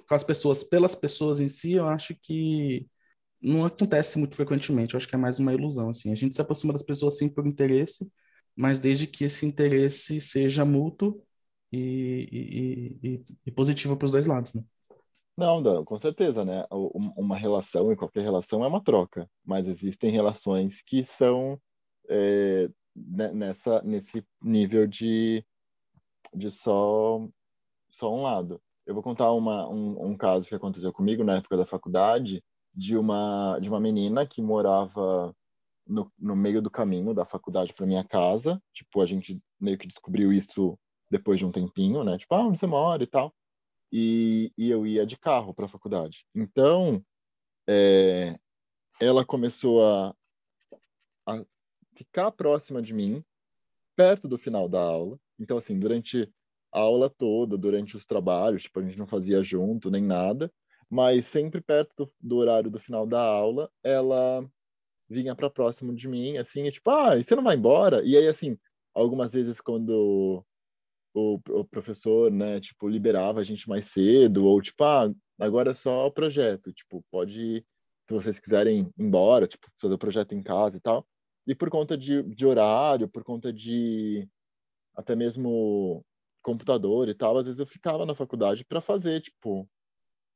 [0.08, 2.88] com as pessoas, pelas pessoas em si, eu acho que
[3.42, 4.94] não acontece muito frequentemente.
[4.94, 6.12] Eu acho que é mais uma ilusão, assim.
[6.12, 8.10] A gente se aproxima das pessoas, sim, por interesse,
[8.56, 11.22] mas desde que esse interesse seja mútuo
[11.72, 14.64] e, e, e, e positivo para os dois lados, né?
[15.38, 16.66] Não, não, com certeza, né?
[16.72, 21.62] Uma relação, e qualquer relação é uma troca, mas existem relações que são
[22.10, 25.46] é, nessa, nesse nível de,
[26.34, 27.28] de só,
[27.92, 28.60] só um lado.
[28.86, 32.44] Eu vou contar uma, um, um caso que aconteceu comigo na época da faculdade,
[32.78, 35.36] de uma, de uma menina que morava
[35.88, 38.62] no, no meio do caminho da faculdade para minha casa.
[38.72, 40.78] Tipo, a gente meio que descobriu isso
[41.10, 42.20] depois de um tempinho, né?
[42.20, 43.34] Tipo, ah, onde você mora e tal.
[43.92, 46.24] E, e eu ia de carro para a faculdade.
[46.36, 47.04] Então,
[47.68, 48.38] é,
[49.02, 50.16] ela começou a,
[51.26, 51.44] a
[51.96, 53.24] ficar próxima de mim,
[53.96, 55.20] perto do final da aula.
[55.40, 56.32] Então, assim, durante
[56.72, 60.54] a aula toda, durante os trabalhos, tipo, a gente não fazia junto nem nada,
[60.90, 64.48] mas sempre perto do, do horário do final da aula, ela
[65.10, 68.04] vinha para próximo de mim, assim, tipo, ah, você não vai embora?
[68.06, 68.58] E aí, assim,
[68.94, 70.46] algumas vezes quando
[71.14, 75.76] o, o professor, né, tipo, liberava a gente mais cedo, ou tipo, ah, agora é
[75.76, 77.66] só o projeto, tipo, pode,
[78.08, 81.08] se vocês quiserem ir embora, tipo, fazer o projeto em casa e tal.
[81.48, 84.28] E por conta de, de horário, por conta de
[84.96, 86.04] até mesmo
[86.42, 89.70] computador e tal, às vezes eu ficava na faculdade para fazer, tipo,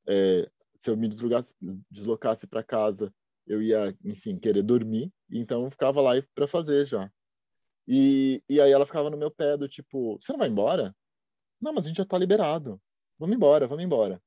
[0.08, 3.14] é, se eu me deslocasse, para casa,
[3.46, 7.12] eu ia, enfim, querer dormir, então eu ficava lá para fazer já.
[7.88, 10.96] E, e aí ela ficava no meu pé do tipo, você não vai embora?
[11.60, 12.82] Não, mas a gente já tá liberado.
[13.20, 14.22] Vamos embora, vamos embora.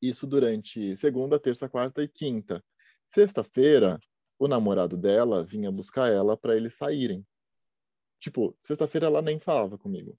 [0.00, 2.64] Isso durante segunda, terça, quarta e quinta.
[3.14, 4.00] Sexta-feira,
[4.38, 7.24] o namorado dela vinha buscar ela para eles saírem.
[8.18, 10.18] Tipo, sexta-feira ela nem falava comigo.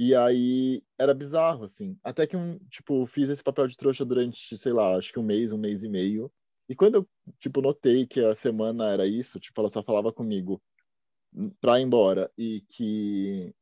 [0.00, 1.94] E aí era bizarro, assim.
[2.02, 5.22] Até que um, tipo, fiz esse papel de trouxa durante, sei lá, acho que um
[5.22, 6.32] mês, um mês e meio.
[6.66, 7.08] E quando eu,
[7.38, 10.58] tipo, notei que a semana era isso, tipo, ela só falava comigo
[11.60, 13.54] pra ir embora e que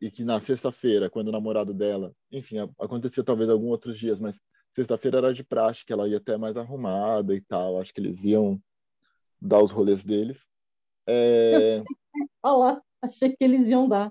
[0.00, 4.40] e que na sexta-feira, quando o namorado dela, enfim, acontecia talvez alguns outros dias, mas
[4.74, 8.24] sexta-feira era de praxe, que ela ia até mais arrumada e tal, acho que eles
[8.24, 8.58] iam
[9.38, 10.48] dar os rolês deles.
[11.06, 11.82] É...
[12.42, 14.10] Olha lá, achei que eles iam dar.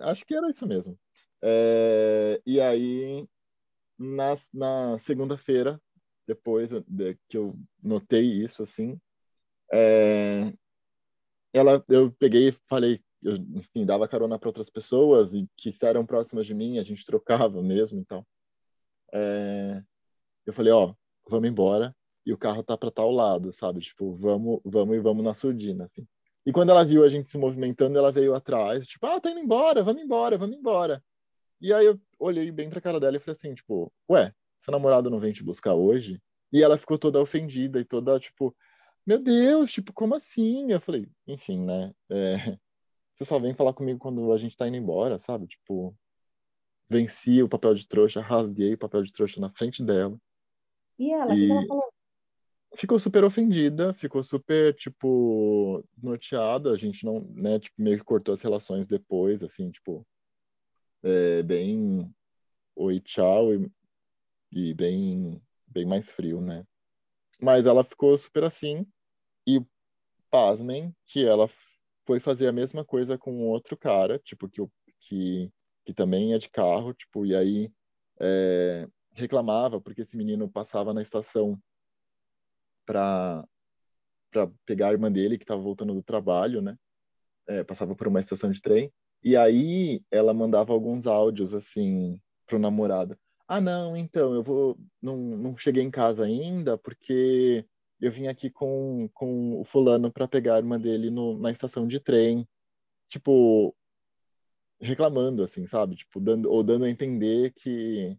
[0.00, 0.98] Acho que era isso mesmo.
[1.42, 2.40] É...
[2.46, 3.26] E aí,
[3.98, 5.80] na, na segunda-feira,
[6.26, 9.00] depois de, que eu notei isso, assim,
[9.72, 10.52] é...
[11.52, 16.06] ela, eu peguei e falei, eu, enfim, dava carona para outras pessoas e que eram
[16.06, 18.26] próximas de mim, a gente trocava mesmo, então.
[19.12, 19.82] É...
[20.46, 20.94] Eu falei, ó,
[21.28, 21.94] vamos embora,
[22.26, 23.80] e o carro tá para tal lado, sabe?
[23.80, 26.06] Tipo, vamos, vamos e vamos na surdina, assim.
[26.46, 29.40] E quando ela viu a gente se movimentando, ela veio atrás, tipo, ah, tá indo
[29.40, 31.02] embora, vamos embora, vamos embora.
[31.60, 35.08] E aí eu olhei bem pra cara dela e falei assim, tipo, ué, seu namorado
[35.08, 36.20] não vem te buscar hoje?
[36.52, 38.54] E ela ficou toda ofendida e toda, tipo,
[39.06, 40.70] meu Deus, tipo, como assim?
[40.70, 41.92] Eu falei, enfim, né?
[42.10, 42.34] É,
[43.14, 45.46] você só vem falar comigo quando a gente tá indo embora, sabe?
[45.46, 45.96] Tipo,
[46.88, 50.18] venci o papel de trouxa, rasguei o papel de trouxa na frente dela.
[50.98, 51.93] E ela, o que ela falou?
[52.76, 56.70] Ficou super ofendida, ficou super, tipo, norteada.
[56.72, 60.06] A gente não, né, tipo, meio que cortou as relações depois, assim, tipo,
[61.02, 62.12] é, bem
[62.76, 63.70] oi, tchau, e,
[64.52, 66.66] e, bem, bem mais frio, né?
[67.40, 68.86] Mas ela ficou super assim,
[69.46, 69.60] e
[70.30, 71.48] pasmem que ela
[72.06, 74.62] foi fazer a mesma coisa com outro cara, tipo, que,
[75.00, 75.52] que,
[75.84, 77.70] que também é de carro, tipo, e aí
[78.20, 81.58] é, reclamava porque esse menino passava na estação
[82.84, 83.44] para
[84.66, 86.76] pegar a irmã dele que estava voltando do trabalho, né?
[87.46, 88.92] É, passava por uma estação de trem
[89.22, 93.18] e aí ela mandava alguns áudios assim pro namorado.
[93.48, 97.66] Ah, não, então eu vou não, não cheguei em casa ainda porque
[98.00, 101.86] eu vim aqui com, com o fulano para pegar a irmã dele no, na estação
[101.88, 102.46] de trem,
[103.08, 103.74] tipo
[104.80, 105.96] reclamando assim, sabe?
[105.96, 108.16] Tipo dando ou dando a entender que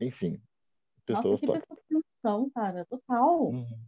[0.00, 0.40] enfim,
[1.04, 3.48] pessoas Nossa, que atenção, cara, total.
[3.48, 3.78] Uhum.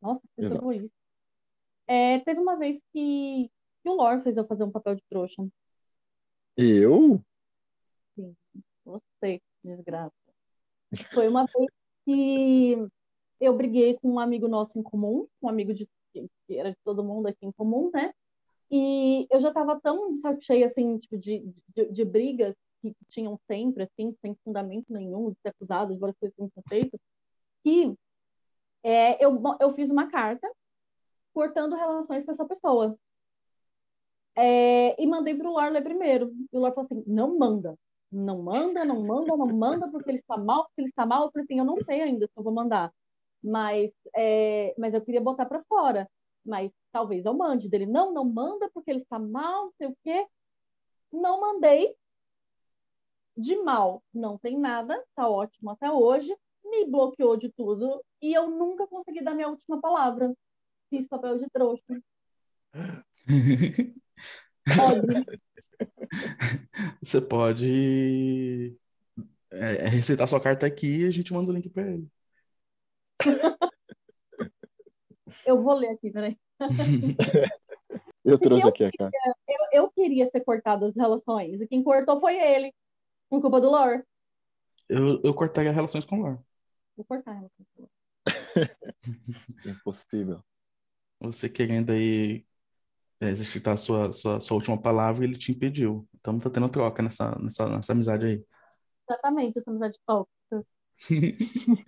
[0.00, 0.90] Nossa, pensou isso.
[1.86, 3.50] É, teve uma vez que,
[3.82, 5.46] que o Lore fez eu fazer um papel de trouxa.
[6.56, 7.20] Eu?
[8.14, 8.36] Sim,
[8.84, 10.14] você, desgraça.
[11.12, 11.70] Foi uma vez
[12.04, 12.76] que
[13.40, 17.04] eu briguei com um amigo nosso em comum, um amigo de, que era de todo
[17.04, 18.12] mundo aqui em comum, né?
[18.70, 22.54] E eu já estava tão de saco cheio, assim, tipo, de, de, de brigas
[22.92, 26.50] que tinham sempre, assim, sem fundamento nenhum, de ser acusado de várias coisas que não
[26.50, 27.00] tinham feito,
[27.64, 27.96] que
[28.82, 30.48] É, eu, eu fiz uma carta
[31.34, 32.98] cortando relações com essa pessoa.
[34.36, 36.32] É, e mandei para o Lar ler primeiro.
[36.52, 37.76] E o Lar falou assim: não manda.
[38.10, 41.24] Não manda, não manda, não manda, porque ele está mal, porque ele está mal.
[41.26, 42.92] Eu falei assim: eu não sei ainda se eu vou mandar.
[43.42, 46.08] Mas, é, mas eu queria botar para fora.
[46.44, 47.68] Mas talvez eu mande.
[47.68, 50.26] Dele: não, não manda, porque ele está mal, não sei o quê.
[51.12, 51.96] Não mandei.
[53.36, 56.34] De mal não tem nada, tá ótimo até hoje.
[56.64, 60.32] Me bloqueou de tudo e eu nunca consegui dar minha última palavra.
[60.88, 62.00] Fiz papel de trouxa.
[64.76, 65.26] Pode.
[67.02, 68.76] Você pode
[69.50, 72.08] é, receitar sua carta aqui e a gente manda o link para ele.
[75.46, 76.38] Eu vou ler aqui, peraí.
[78.24, 79.16] eu trouxe aqui a carta.
[79.46, 82.72] Eu, eu, queria ter cortado as relações e quem cortou foi ele,
[83.28, 84.02] por culpa do Lore.
[84.88, 86.38] Eu, eu cortaria relações com o Lore.
[86.96, 87.92] Vou cortar relações com o Lore.
[89.66, 90.44] Impossível.
[91.20, 92.46] Você querendo aí
[93.20, 96.06] é, exercitar a sua, sua, sua última palavra e ele te impediu.
[96.14, 98.44] Então tá tendo troca nessa, nessa, nessa amizade aí.
[99.08, 100.66] Exatamente, essa amizade tóxica.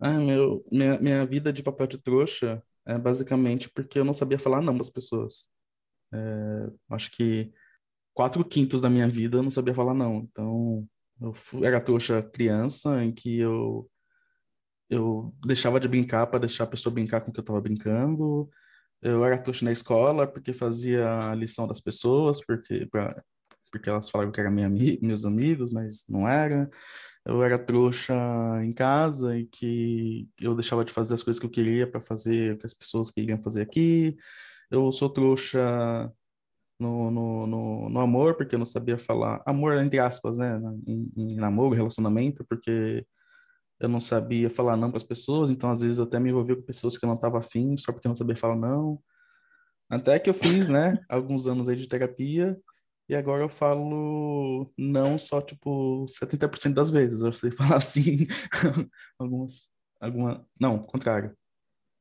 [0.00, 4.38] ah, meu, minha, minha vida de papel de trouxa é basicamente porque eu não sabia
[4.38, 5.50] falar não para as pessoas.
[6.12, 7.52] É, acho que
[8.14, 10.16] quatro quintos da minha vida eu não sabia falar não.
[10.30, 10.86] Então,
[11.20, 13.88] eu fui, era trouxa criança, em que eu
[14.90, 18.50] eu deixava de brincar para deixar a pessoa brincar com o que eu estava brincando.
[19.00, 23.22] Eu era trouxa na escola porque fazia a lição das pessoas, porque, pra,
[23.70, 24.68] porque elas falavam que eram minha,
[25.00, 26.68] meus amigos, mas não era.
[27.24, 28.14] Eu era trouxa
[28.64, 32.54] em casa e que eu deixava de fazer as coisas que eu queria para fazer
[32.54, 34.16] o que as pessoas queriam fazer aqui.
[34.70, 36.12] Eu sou trouxa
[36.80, 40.60] no, no, no, no, amor, porque eu não sabia falar amor, entre aspas, né?
[40.86, 43.06] Em, em namoro, relacionamento, porque
[43.78, 46.56] eu não sabia falar não para as pessoas, então às vezes eu até me envolvia
[46.56, 49.00] com pessoas que eu não estava afim, só porque eu não sabia falar não.
[49.90, 52.58] Até que eu fiz, né, alguns anos aí de terapia,
[53.10, 57.22] e agora eu falo não só, tipo, 70% das vezes.
[57.22, 58.26] Eu sei falar assim,
[59.18, 59.68] algumas,
[60.00, 61.36] alguma, não, contrário.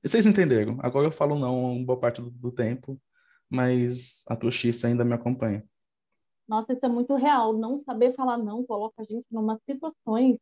[0.05, 0.77] Vocês entenderam.
[0.81, 3.01] Agora eu falo não boa parte do, do tempo,
[3.49, 5.63] mas a trouxice ainda me acompanha.
[6.47, 7.53] Nossa, isso é muito real.
[7.53, 10.37] Não saber falar não coloca a gente em umas situações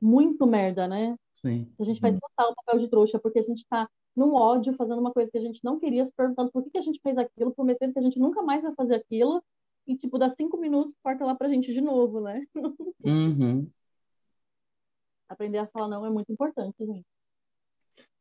[0.00, 1.16] muito merda, né?
[1.34, 1.70] Sim.
[1.78, 5.00] A gente vai botar o papel de trouxa porque a gente tá num ódio fazendo
[5.00, 7.16] uma coisa que a gente não queria, se perguntando por que, que a gente fez
[7.16, 9.42] aquilo, prometendo que a gente nunca mais vai fazer aquilo,
[9.86, 12.44] e tipo, dá cinco minutos, corta lá pra gente de novo, né?
[13.04, 13.70] Uhum.
[15.28, 17.06] Aprender a falar não é muito importante, gente.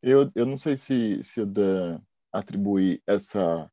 [0.02, 2.00] Eu, eu não sei se, se o Dan
[2.32, 3.70] atribui essa,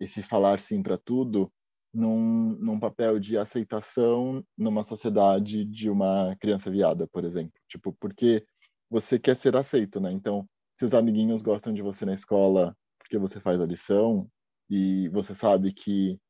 [0.00, 1.50] esse falar sim para tudo
[1.92, 7.52] num, num papel de aceitação numa sociedade de uma criança viada, por exemplo.
[7.68, 8.44] Tipo, porque
[8.90, 10.12] você quer ser aceito, né?
[10.12, 14.28] Então, se os amiguinhos gostam de você na escola porque você faz a lição
[14.68, 16.20] e você sabe que,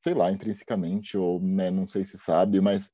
[0.00, 2.90] sei lá, intrinsecamente, ou né, não sei se sabe, mas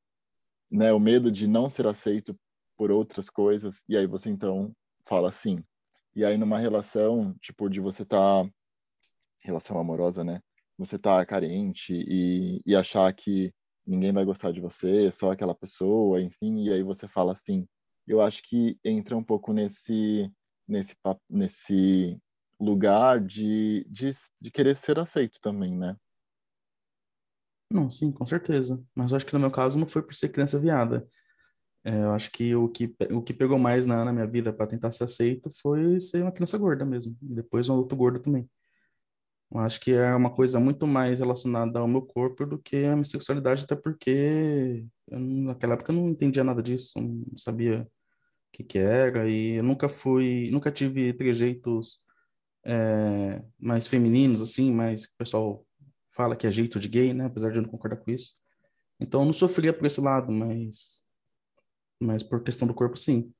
[0.70, 2.36] né, o medo de não ser aceito
[2.76, 4.74] por outras coisas, e aí você então
[5.06, 5.62] fala sim.
[6.14, 8.50] E aí numa relação, tipo, de você estar tá
[9.40, 10.40] relação amorosa, né?
[10.80, 13.52] você tá carente e, e achar que
[13.86, 17.66] ninguém vai gostar de você, só aquela pessoa, enfim, e aí você fala assim.
[18.06, 20.32] Eu acho que entra um pouco nesse
[20.66, 20.94] nesse
[21.28, 22.18] nesse
[22.58, 25.96] lugar de, de, de querer ser aceito também, né?
[27.70, 28.82] Não, sim, com certeza.
[28.94, 31.06] Mas eu acho que no meu caso não foi por ser criança viada.
[31.84, 34.66] É, eu acho que o que, o que pegou mais na, na minha vida para
[34.66, 37.16] tentar ser aceito foi ser uma criança gorda mesmo.
[37.22, 38.48] E depois um outro gordo também.
[39.52, 42.94] Eu acho que é uma coisa muito mais relacionada ao meu corpo do que a
[42.94, 47.86] minha sexualidade, até porque eu, naquela época eu não entendia nada disso, não sabia o
[48.52, 52.00] que, que era, e eu nunca fui, nunca tive trejeitos
[52.64, 55.66] é, mais femininos, assim, mais que o pessoal
[56.10, 57.26] fala que é jeito de gay, né?
[57.26, 58.34] Apesar de eu não concordar com isso.
[59.00, 61.02] Então eu não sofria por esse lado, mas,
[62.00, 63.32] mas por questão do corpo, sim.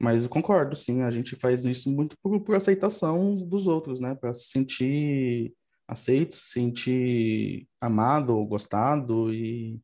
[0.00, 4.14] Mas eu concordo, sim, a gente faz isso muito por, por aceitação dos outros, né?
[4.14, 5.52] Para se sentir
[5.88, 9.80] aceito, se sentir amado ou gostado, e,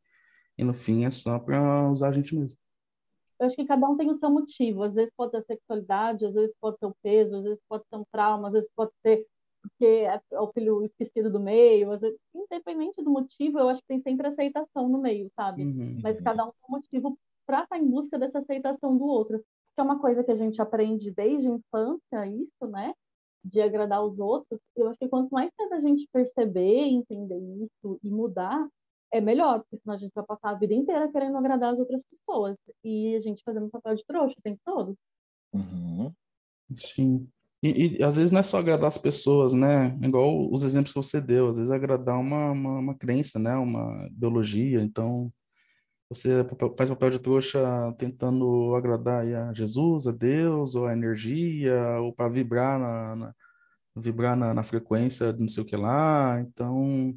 [0.57, 2.57] e no fim é só para usar a gente mesmo.
[3.41, 4.85] Eu acho que cada um tem o seu motivo.
[4.85, 7.97] Às vezes pode ser sexualidade, às vezes pode ser o peso, às vezes pode ser
[7.97, 9.27] um trauma, às vezes pode ser
[9.61, 11.91] porque é, é o filho esquecido do meio.
[11.91, 15.62] Às vezes, independente do motivo, eu acho que tem sempre aceitação no meio, sabe?
[15.62, 19.05] Uhum, Mas cada um tem um motivo para estar tá em busca dessa aceitação do
[19.05, 19.43] outro
[19.75, 22.95] que é uma coisa que a gente aprende desde a infância, isso, né?
[23.45, 24.61] De agradar os outros.
[24.77, 28.66] Eu acho que quanto mais cedo a gente perceber, entender isso e mudar,
[29.12, 32.03] é melhor, porque senão a gente vai passar a vida inteira querendo agradar as outras
[32.03, 34.97] pessoas e a gente fazendo papel de trouxa o tempo todo.
[35.53, 36.12] Uhum.
[36.79, 37.29] Sim.
[37.62, 39.97] E, e, às vezes não é só agradar as pessoas, né?
[40.03, 43.57] Igual os exemplos que você deu, às vezes é agradar uma, uma, uma crença, né?
[43.57, 44.83] Uma ideologia.
[44.83, 45.33] Então,
[46.09, 46.45] você
[46.77, 47.61] faz papel de trouxa
[47.99, 53.35] tentando agradar a Jesus, a Deus, ou a energia, ou para vibrar na, na
[53.97, 56.41] vibrar na, na, frequência de não sei o que lá.
[56.41, 57.17] Então,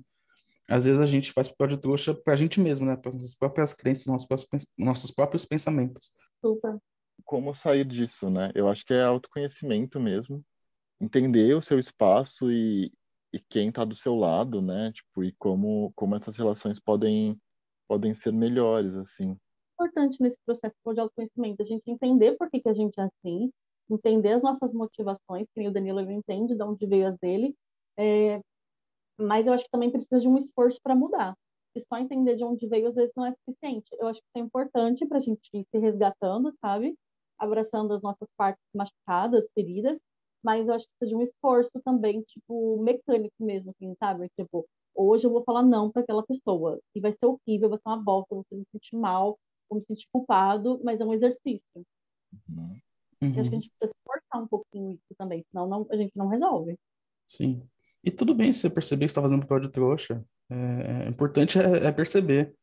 [0.69, 2.95] às vezes a gente faz papel de trouxa para a gente mesmo, né?
[2.95, 6.11] Para nossas próprias crenças, nossos próprios, nossos próprios pensamentos.
[6.41, 6.77] Super.
[7.23, 8.51] Como sair disso, né?
[8.53, 10.43] Eu acho que é autoconhecimento mesmo.
[10.99, 12.91] Entender o seu espaço e,
[13.33, 14.91] e quem está do seu lado, né?
[14.91, 17.39] Tipo, e como, como essas relações podem,
[17.87, 19.37] podem ser melhores, assim.
[19.73, 23.51] Importante nesse processo de autoconhecimento, a gente entender por que, que a gente é assim,
[23.89, 27.55] entender as nossas motivações, que o Danilo entende de onde veio as dele,
[27.97, 28.41] é,
[29.19, 31.35] mas eu acho que também precisa de um esforço para mudar.
[31.75, 33.87] E só entender de onde veio às vezes não é suficiente.
[33.99, 36.95] Eu acho que isso é importante para a gente ir se resgatando, sabe?
[37.37, 39.99] Abraçando as nossas partes machucadas, feridas,
[40.43, 44.27] mas eu acho que precisa de um esforço também, tipo, mecânico mesmo, assim, sabe?
[44.39, 44.65] Tipo,
[44.97, 48.03] hoje eu vou falar não para aquela pessoa, e vai ser horrível, vai ser uma
[48.03, 49.37] bosta, eu vou me sentir mal,
[49.69, 51.61] vou me sentir culpado, mas é um exercício.
[52.49, 52.79] Uhum.
[53.21, 53.29] Uhum.
[53.29, 56.27] acho que a gente precisa esforçar um pouquinho isso também, senão não, a gente não
[56.27, 56.77] resolve.
[57.25, 57.61] Sim.
[58.03, 60.23] E tudo bem se você perceber que está fazendo papel de trouxa.
[60.49, 62.55] É, é importante é, é, perceber.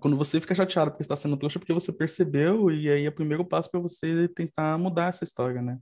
[0.00, 3.08] Quando você fica chateado porque está sendo trouxa, é porque você percebeu, e aí é
[3.08, 5.78] o primeiro passo para você tentar mudar essa história, né?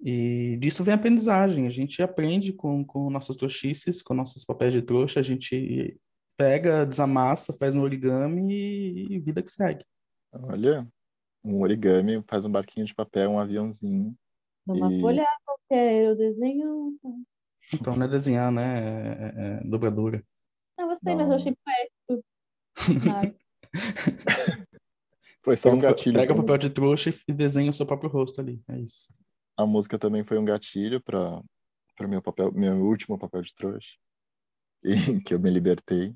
[0.00, 1.66] E disso vem a aprendizagem.
[1.66, 5.98] A gente aprende com, com nossas trouxices, com nossos papéis de trouxa, a gente
[6.36, 9.84] pega, desamassa, faz um origami e, e vida que segue.
[10.32, 10.86] Olha,
[11.42, 14.14] um origami, faz um barquinho de papel, um aviãozinho.
[14.66, 15.00] Uma e...
[15.00, 16.98] folha qualquer, eu desenho.
[17.72, 18.78] Então não é desenhar, né?
[18.78, 20.22] É, é, é dobradura.
[20.78, 21.26] Não, eu sei, não.
[21.26, 22.24] mas eu achei poético.
[25.42, 26.18] foi só um gatilho.
[26.18, 28.60] Pega o papel de trouxa e desenha o seu próprio rosto ali.
[28.68, 29.08] É isso.
[29.56, 31.42] A música também foi um gatilho para
[31.96, 33.96] para meu papel, meu último papel de trouxa,
[34.84, 36.14] e que eu me libertei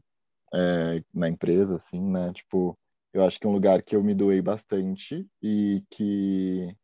[0.53, 2.33] é, na empresa, assim, né?
[2.35, 2.79] Tipo,
[3.15, 6.77] eu acho que é um lugar que eu me doei bastante e que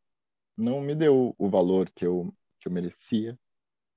[0.57, 3.39] não me deu o valor que eu que eu merecia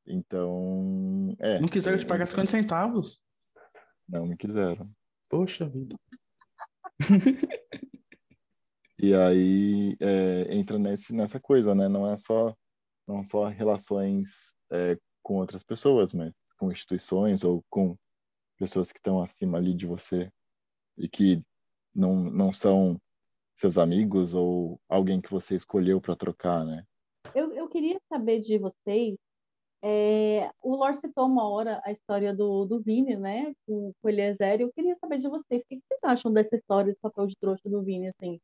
[0.10, 1.60] então, é.
[1.60, 3.22] Não quiseram te pagar 50 centavos?
[4.08, 4.90] Não me quiseram.
[5.30, 5.96] Poxa vida.
[9.02, 11.88] e aí é, entra nesse, nessa coisa, né?
[11.88, 12.54] Não é só,
[13.08, 14.30] não só relações
[14.72, 17.96] é, com outras pessoas, mas com instituições ou com
[18.58, 20.30] pessoas que estão acima ali de você
[20.98, 21.42] e que
[21.96, 23.00] não, não são
[23.56, 26.84] seus amigos ou alguém que você escolheu para trocar, né?
[27.34, 29.16] Eu, eu queria saber de vocês
[29.82, 34.10] é, o Lor citou uma hora a história do, do Vini, né, com, com o
[34.10, 37.38] Eliezer, eu queria saber de vocês, o que vocês acham dessa história, desse papel de
[37.38, 38.42] trouxa do Vini, assim?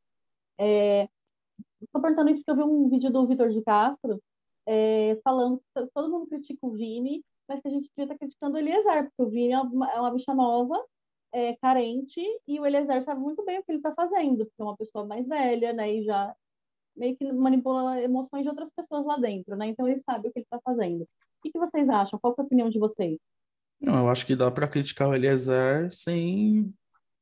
[0.58, 1.08] É,
[1.80, 4.22] Estou perguntando isso porque eu vi um vídeo do Vitor de Castro
[4.66, 8.56] é, falando que todo mundo critica o Vini, mas que a gente devia estar criticando
[8.56, 10.82] o Eliezer, porque o Vini é uma, é uma bicha nova,
[11.32, 14.64] é, carente, e o Eliezer sabe muito bem o que ele está fazendo, porque é
[14.64, 16.34] uma pessoa mais velha, né, e já
[16.96, 20.38] meio que manipula emoções de outras pessoas lá dentro, né, então ele sabe o que
[20.38, 21.02] ele está fazendo.
[21.02, 21.08] O
[21.50, 22.18] que vocês acham?
[22.18, 23.18] Qual é a opinião de vocês?
[23.80, 26.74] Não, eu acho que dá para criticar o Eliezer sem,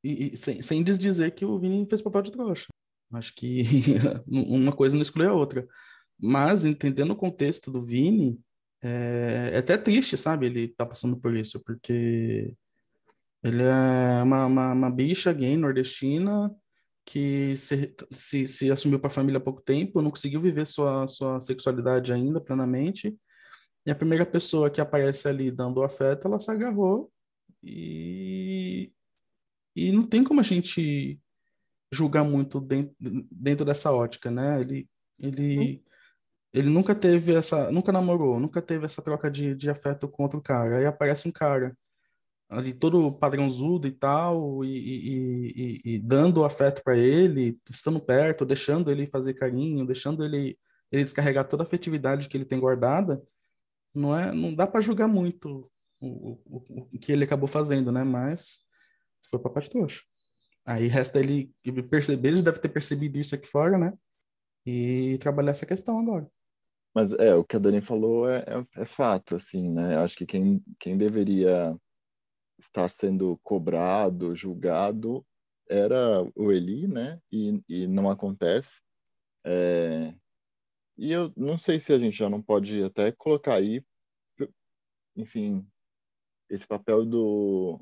[0.03, 2.69] e, sem, sem desdizer que o Vini fez papel de trouxa.
[3.19, 3.65] Acho que
[4.27, 5.67] uma coisa não exclui a outra.
[6.21, 8.41] Mas, entendendo o contexto do Vini,
[8.83, 10.47] é, é até triste, sabe?
[10.47, 12.55] Ele tá passando por isso, porque
[13.43, 16.55] ele é uma, uma, uma bicha gay nordestina
[17.05, 21.07] que se, se, se assumiu para a família há pouco tempo, não conseguiu viver sua,
[21.07, 23.15] sua sexualidade ainda plenamente,
[23.87, 27.13] e a primeira pessoa que aparece ali dando afeto, ela se agarrou
[27.63, 28.91] e,
[29.77, 31.21] e não tem como a gente
[31.95, 32.95] julgar muito dentro,
[33.31, 34.61] dentro dessa ótica, né?
[34.61, 34.89] Ele,
[35.19, 35.81] ele, hum.
[36.53, 40.41] ele nunca teve essa, nunca namorou, nunca teve essa troca de, de afeto com outro
[40.41, 40.79] cara.
[40.79, 41.77] Aí aparece um cara
[42.49, 48.45] ali todo padrãozudo e tal, e, e, e, e dando afeto para ele, estando perto,
[48.45, 50.59] deixando ele fazer carinho, deixando ele,
[50.93, 53.23] ele descarregar toda a afetividade que ele tem guardada
[53.95, 55.71] não é, não dá para julgar muito
[56.01, 58.03] o, o, o, que ele acabou fazendo, né?
[58.03, 58.61] Mas
[59.31, 60.03] foi para trouxa.
[60.65, 61.53] Aí resta ele
[61.91, 63.93] perceber, ele deve ter percebido isso aqui fora, né?
[64.65, 66.31] E trabalhar essa questão agora.
[66.95, 69.99] Mas é, o que a Dani falou é, é, é fato, assim, né?
[69.99, 71.77] Acho que quem, quem deveria
[72.59, 75.27] estar sendo cobrado, julgado,
[75.69, 77.21] era o Eli, né?
[77.31, 78.81] E, e não acontece.
[79.45, 80.15] É,
[80.97, 83.85] e eu não sei se a gente já não pode até colocar aí,
[85.17, 85.67] enfim,
[86.49, 87.81] esse papel do,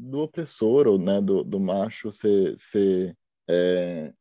[0.00, 3.14] do opressor, ou né, do, do macho ser, ser
[3.48, 4.12] é,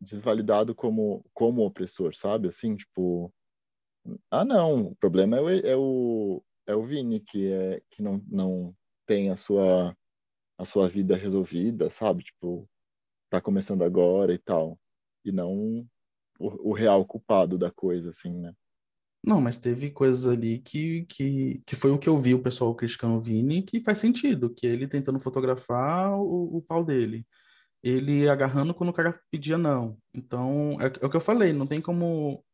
[0.00, 2.48] desvalidado como, como opressor, sabe?
[2.48, 3.32] Assim, tipo,
[4.30, 8.20] ah, não, o problema é o, é o, é o Vini, que, é, que não,
[8.26, 8.76] não
[9.06, 9.96] tem a sua,
[10.58, 12.24] a sua vida resolvida, sabe?
[12.24, 12.68] Tipo,
[13.30, 14.78] tá começando agora e tal.
[15.24, 15.86] E não
[16.40, 18.52] o, o real culpado da coisa, assim, né?
[19.26, 22.74] Não, mas teve coisas ali que, que, que foi o que eu vi o pessoal
[22.74, 27.26] criticando o Vini, que faz sentido, que ele tentando fotografar o, o pau dele.
[27.82, 29.96] Ele agarrando quando o cara pedia não.
[30.12, 32.44] Então, é, é o que eu falei, não tem como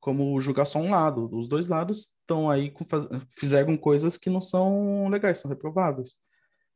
[0.00, 1.28] como julgar só um lado.
[1.36, 2.86] Os dois lados estão aí com,
[3.30, 6.16] fizeram coisas que não são legais, são reprováveis.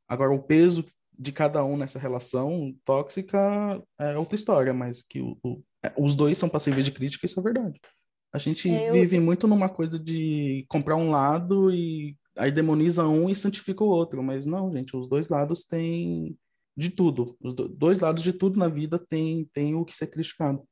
[0.08, 0.84] Agora, o peso
[1.18, 6.14] de cada um nessa relação tóxica é outra história, mas que o, o, é, os
[6.14, 7.80] dois são passíveis de crítica, isso é verdade.
[8.32, 8.92] A gente é, eu...
[8.94, 13.88] vive muito numa coisa de comprar um lado e aí demoniza um e santifica o
[13.88, 16.36] outro, mas não, gente, os dois lados têm
[16.76, 17.36] de tudo.
[17.42, 20.64] Os dois lados de tudo na vida tem, tem o que ser criticado.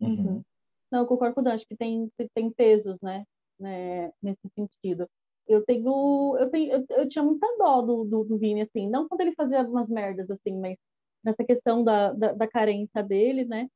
[0.00, 0.42] Uhum.
[0.90, 3.24] Não, eu concordo com o Dan, acho que tem, tem pesos, né,
[3.58, 5.08] né, nesse sentido.
[5.46, 9.08] Eu tenho, eu tenho, eu, eu tinha muita dó do, do, do, Vini, assim, não
[9.08, 10.76] quando ele fazia algumas merdas, assim, mas
[11.24, 13.68] nessa questão da, da, da carência dele, né,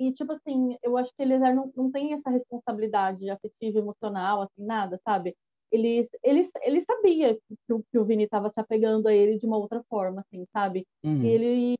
[0.00, 4.64] e, tipo assim, eu acho que ele não, não tem essa responsabilidade afetiva, emocional, assim,
[4.64, 5.36] nada, sabe?
[5.70, 9.44] Ele, ele, ele sabia que o, que o Vini estava se apegando a ele de
[9.44, 10.86] uma outra forma, assim, sabe?
[11.04, 11.22] Uhum.
[11.22, 11.74] E ele,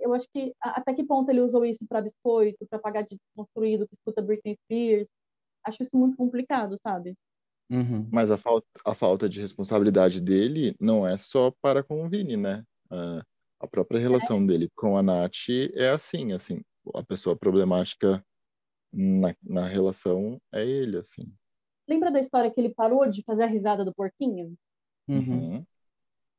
[0.00, 3.86] eu acho que até que ponto ele usou isso para biscoito, para pagar de desconstruído
[3.86, 5.08] que escuta Britney Spears.
[5.64, 7.14] Acho isso muito complicado, sabe?
[7.70, 8.08] Uhum.
[8.10, 12.36] Mas a falta, a falta de responsabilidade dele não é só para com o Vini,
[12.36, 12.64] né?
[12.90, 13.22] Uh,
[13.60, 14.46] a própria relação é.
[14.46, 16.60] dele com a Nath é assim, assim
[16.94, 18.24] a pessoa problemática
[18.92, 21.32] na, na relação é ele, assim.
[21.88, 24.54] Lembra da história que ele parou de fazer a risada do porquinho?
[25.08, 25.64] Uhum.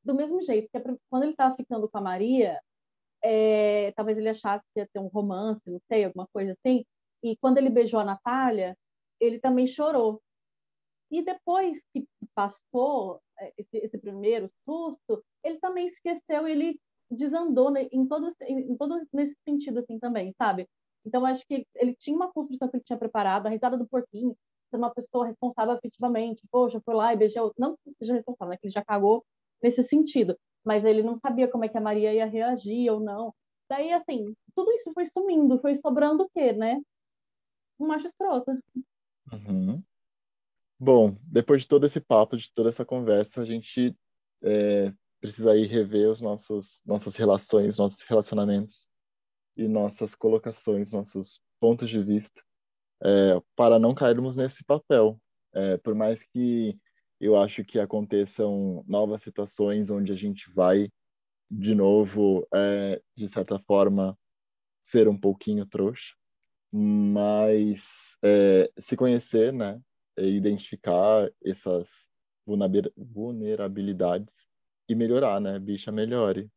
[0.04, 2.60] Do mesmo jeito, que quando ele estava ficando com a Maria,
[3.24, 6.86] é, talvez ele achasse que ia ter um romance, não sei, alguma coisa assim.
[7.24, 8.78] E quando ele beijou a Natália,
[9.20, 10.22] ele também chorou.
[11.10, 16.80] E depois que passou é, esse, esse primeiro susto, ele também esqueceu, ele
[17.14, 20.68] desandou né, em todo, em todo nesse sentido assim também, sabe?
[21.06, 24.36] Então acho que ele tinha uma construção que ele tinha preparado, a risada do porquinho,
[24.70, 28.58] ser uma pessoa responsável efetivamente, poxa, foi lá e beijou, não que seja responsável, né,
[28.58, 29.26] que ele já cagou
[29.62, 33.34] nesse sentido, mas ele não sabia como é que a Maria ia reagir ou não.
[33.70, 36.82] Daí assim, tudo isso foi sumindo, foi sobrando o quê, né?
[37.80, 38.52] Um macho escroto.
[39.32, 39.82] Uhum.
[40.80, 43.96] Bom, depois de todo esse papo, de toda essa conversa, a gente
[44.44, 44.94] é,
[45.24, 48.90] precisa ir rever os nossos nossas relações, nossos relacionamentos
[49.56, 52.44] e nossas colocações, nossos pontos de vista,
[53.02, 55.18] é, para não cairmos nesse papel.
[55.54, 56.78] É, por mais que
[57.22, 60.90] eu acho que aconteçam novas situações onde a gente vai
[61.50, 64.20] de novo, é, de certa forma,
[64.88, 66.14] ser um pouquinho trouxa,
[66.70, 69.80] mas é, se conhecer, né,
[70.18, 72.10] e identificar essas
[72.46, 74.44] vulnerabilidades
[74.94, 75.60] e melhorar, né?
[75.60, 76.50] Bicha, melhore.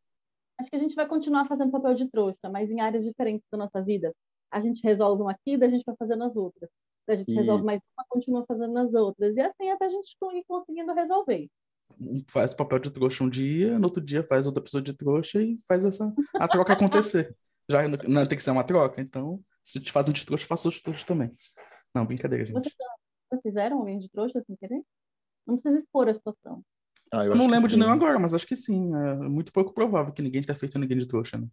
[0.59, 3.57] Acho que a gente vai continuar fazendo papel de trouxa, mas em áreas diferentes da
[3.57, 4.13] nossa vida.
[4.51, 6.69] A gente resolve uma aqui, daí a gente vai fazendo as outras.
[7.05, 7.35] Daí a gente e...
[7.35, 9.35] resolve mais uma, continua fazendo nas outras.
[9.35, 11.49] E assim até a gente ir conseguindo resolver.
[12.29, 15.59] Faz papel de trouxa um dia, no outro dia faz outra pessoa de trouxa e
[15.67, 17.35] faz essa a troca acontecer.
[17.69, 20.81] Já não tem que ser uma troca, então se te fazem de trouxa, faça de
[20.81, 21.29] trouxa também.
[21.93, 22.55] Não, brincadeira, gente.
[22.55, 22.73] Vocês
[23.33, 24.81] já fizeram alguém de trouxa sem querer?
[25.45, 26.63] Não precisa expor a situação.
[27.11, 28.93] Ah, eu, eu não lembro de nenhum agora, mas acho que sim.
[28.95, 31.47] É muito pouco provável que ninguém tenha feito ninguém de trouxa, né?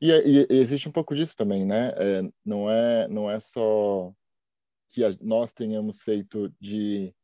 [0.00, 1.92] E, e, e, existe um pouco disso também, né?
[1.96, 4.12] É, não, é, não é só
[4.90, 7.14] que a, nós tenhamos feito de,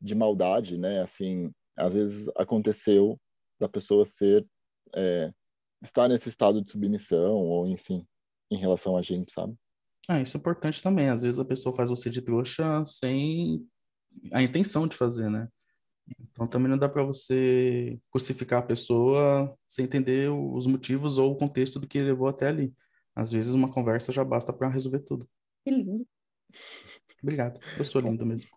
[0.00, 1.02] de maldade, né?
[1.02, 3.18] Assim, às vezes aconteceu
[3.58, 4.46] da pessoa ser
[4.94, 5.32] é,
[5.82, 8.06] estar nesse estado de submissão ou enfim
[8.50, 9.54] em relação a gente, sabe?
[10.08, 11.08] Ah, isso é importante também.
[11.08, 13.64] Às vezes a pessoa faz você de trouxa sem
[14.32, 15.48] a intenção de fazer, né?
[16.32, 21.36] Então também não dá para você crucificar a pessoa sem entender os motivos ou o
[21.36, 22.74] contexto do que levou até ali.
[23.14, 25.28] Às vezes uma conversa já basta para resolver tudo.
[25.64, 26.06] Que lindo.
[27.22, 27.60] Obrigado.
[27.76, 28.50] Eu sou lindo mesmo.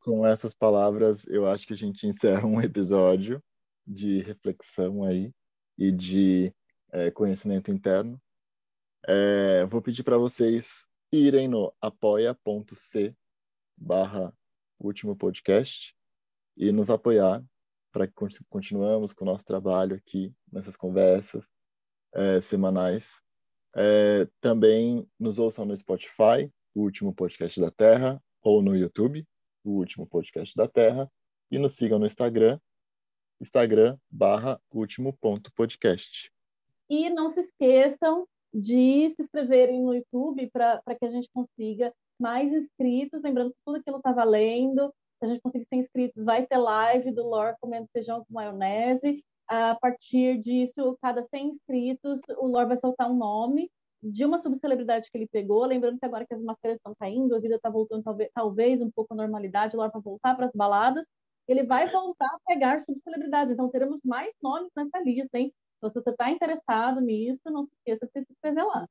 [0.00, 3.42] Com essas palavras, eu acho que a gente encerra um episódio
[3.86, 5.32] de reflexão aí
[5.76, 6.52] e de
[6.90, 8.20] é, conhecimento interno.
[9.06, 13.14] É, vou pedir para vocês irem no apoia.c
[13.76, 14.32] barra
[14.80, 15.94] último podcast
[16.58, 17.42] e nos apoiar
[17.92, 18.14] para que
[18.50, 21.44] continuamos com o nosso trabalho aqui nessas conversas
[22.12, 23.08] é, semanais.
[23.74, 29.24] É, também nos ouçam no Spotify, o último podcast da Terra, ou no YouTube,
[29.64, 31.10] o último podcast da Terra,
[31.50, 32.58] e nos sigam no Instagram,
[33.40, 36.30] Instagram, barra último ponto podcast.
[36.90, 42.52] E não se esqueçam de se inscreverem no YouTube para que a gente consiga mais
[42.52, 43.22] inscritos.
[43.22, 44.92] Lembrando que tudo aquilo está valendo.
[45.20, 49.24] A gente conseguir ser inscritos, vai ter live do Lore comendo feijão com maionese.
[49.48, 53.70] A partir disso, cada 100 inscritos, o Lore vai soltar um nome
[54.02, 55.64] de uma subcelebridade que ele pegou.
[55.64, 58.90] Lembrando que agora que as máscaras estão caindo, a vida está voltando talvez, talvez um
[58.90, 61.04] pouco à normalidade, o Lore vai voltar para as baladas.
[61.48, 63.54] Ele vai voltar a pegar subcelebridades.
[63.54, 65.52] Então, teremos mais nomes nessa lista, hein?
[65.78, 68.86] Então, se você está interessado nisso, não se esqueça de se inscrever lá.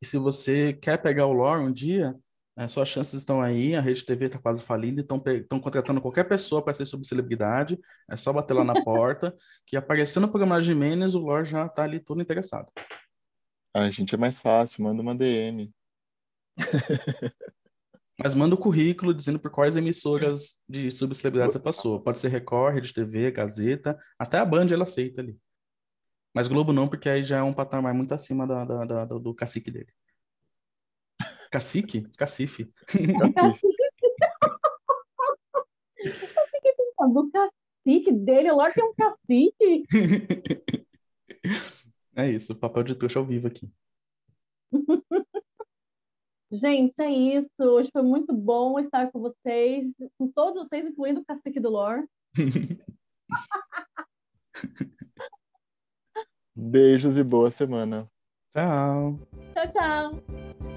[0.00, 2.18] E se você quer pegar o Lore um dia,
[2.56, 6.62] é, suas chances estão aí, a Rede TV está quase falindo, estão contratando qualquer pessoa
[6.62, 7.78] para ser subcelebridade,
[8.10, 9.36] é só bater lá na porta,
[9.66, 12.72] que aparecendo no programa de Menes, o Lore já está ali todo interessado.
[13.74, 15.70] A gente, é mais fácil, manda uma DM.
[18.18, 22.00] Mas manda o currículo dizendo por quais emissoras de subcelebridade você passou.
[22.00, 25.38] Pode ser Record, Rede TV, Gazeta, até a Band ela aceita ali.
[26.34, 29.34] Mas Globo não, porque aí já é um patamar muito acima da, da, da do
[29.34, 29.92] cacique dele.
[31.56, 32.06] Cacique?
[32.18, 32.70] Cacife.
[37.14, 39.86] do cacique dele, que é um cacique.
[42.18, 43.70] É isso, papel de trouxa ao vivo aqui.
[46.50, 47.50] Gente, é isso.
[47.58, 52.08] Hoje foi muito bom estar com vocês, com todos vocês, incluindo o cacique do Lore.
[56.56, 58.10] Beijos e boa semana.
[58.54, 59.20] Tchau.
[59.52, 60.75] Tchau, tchau.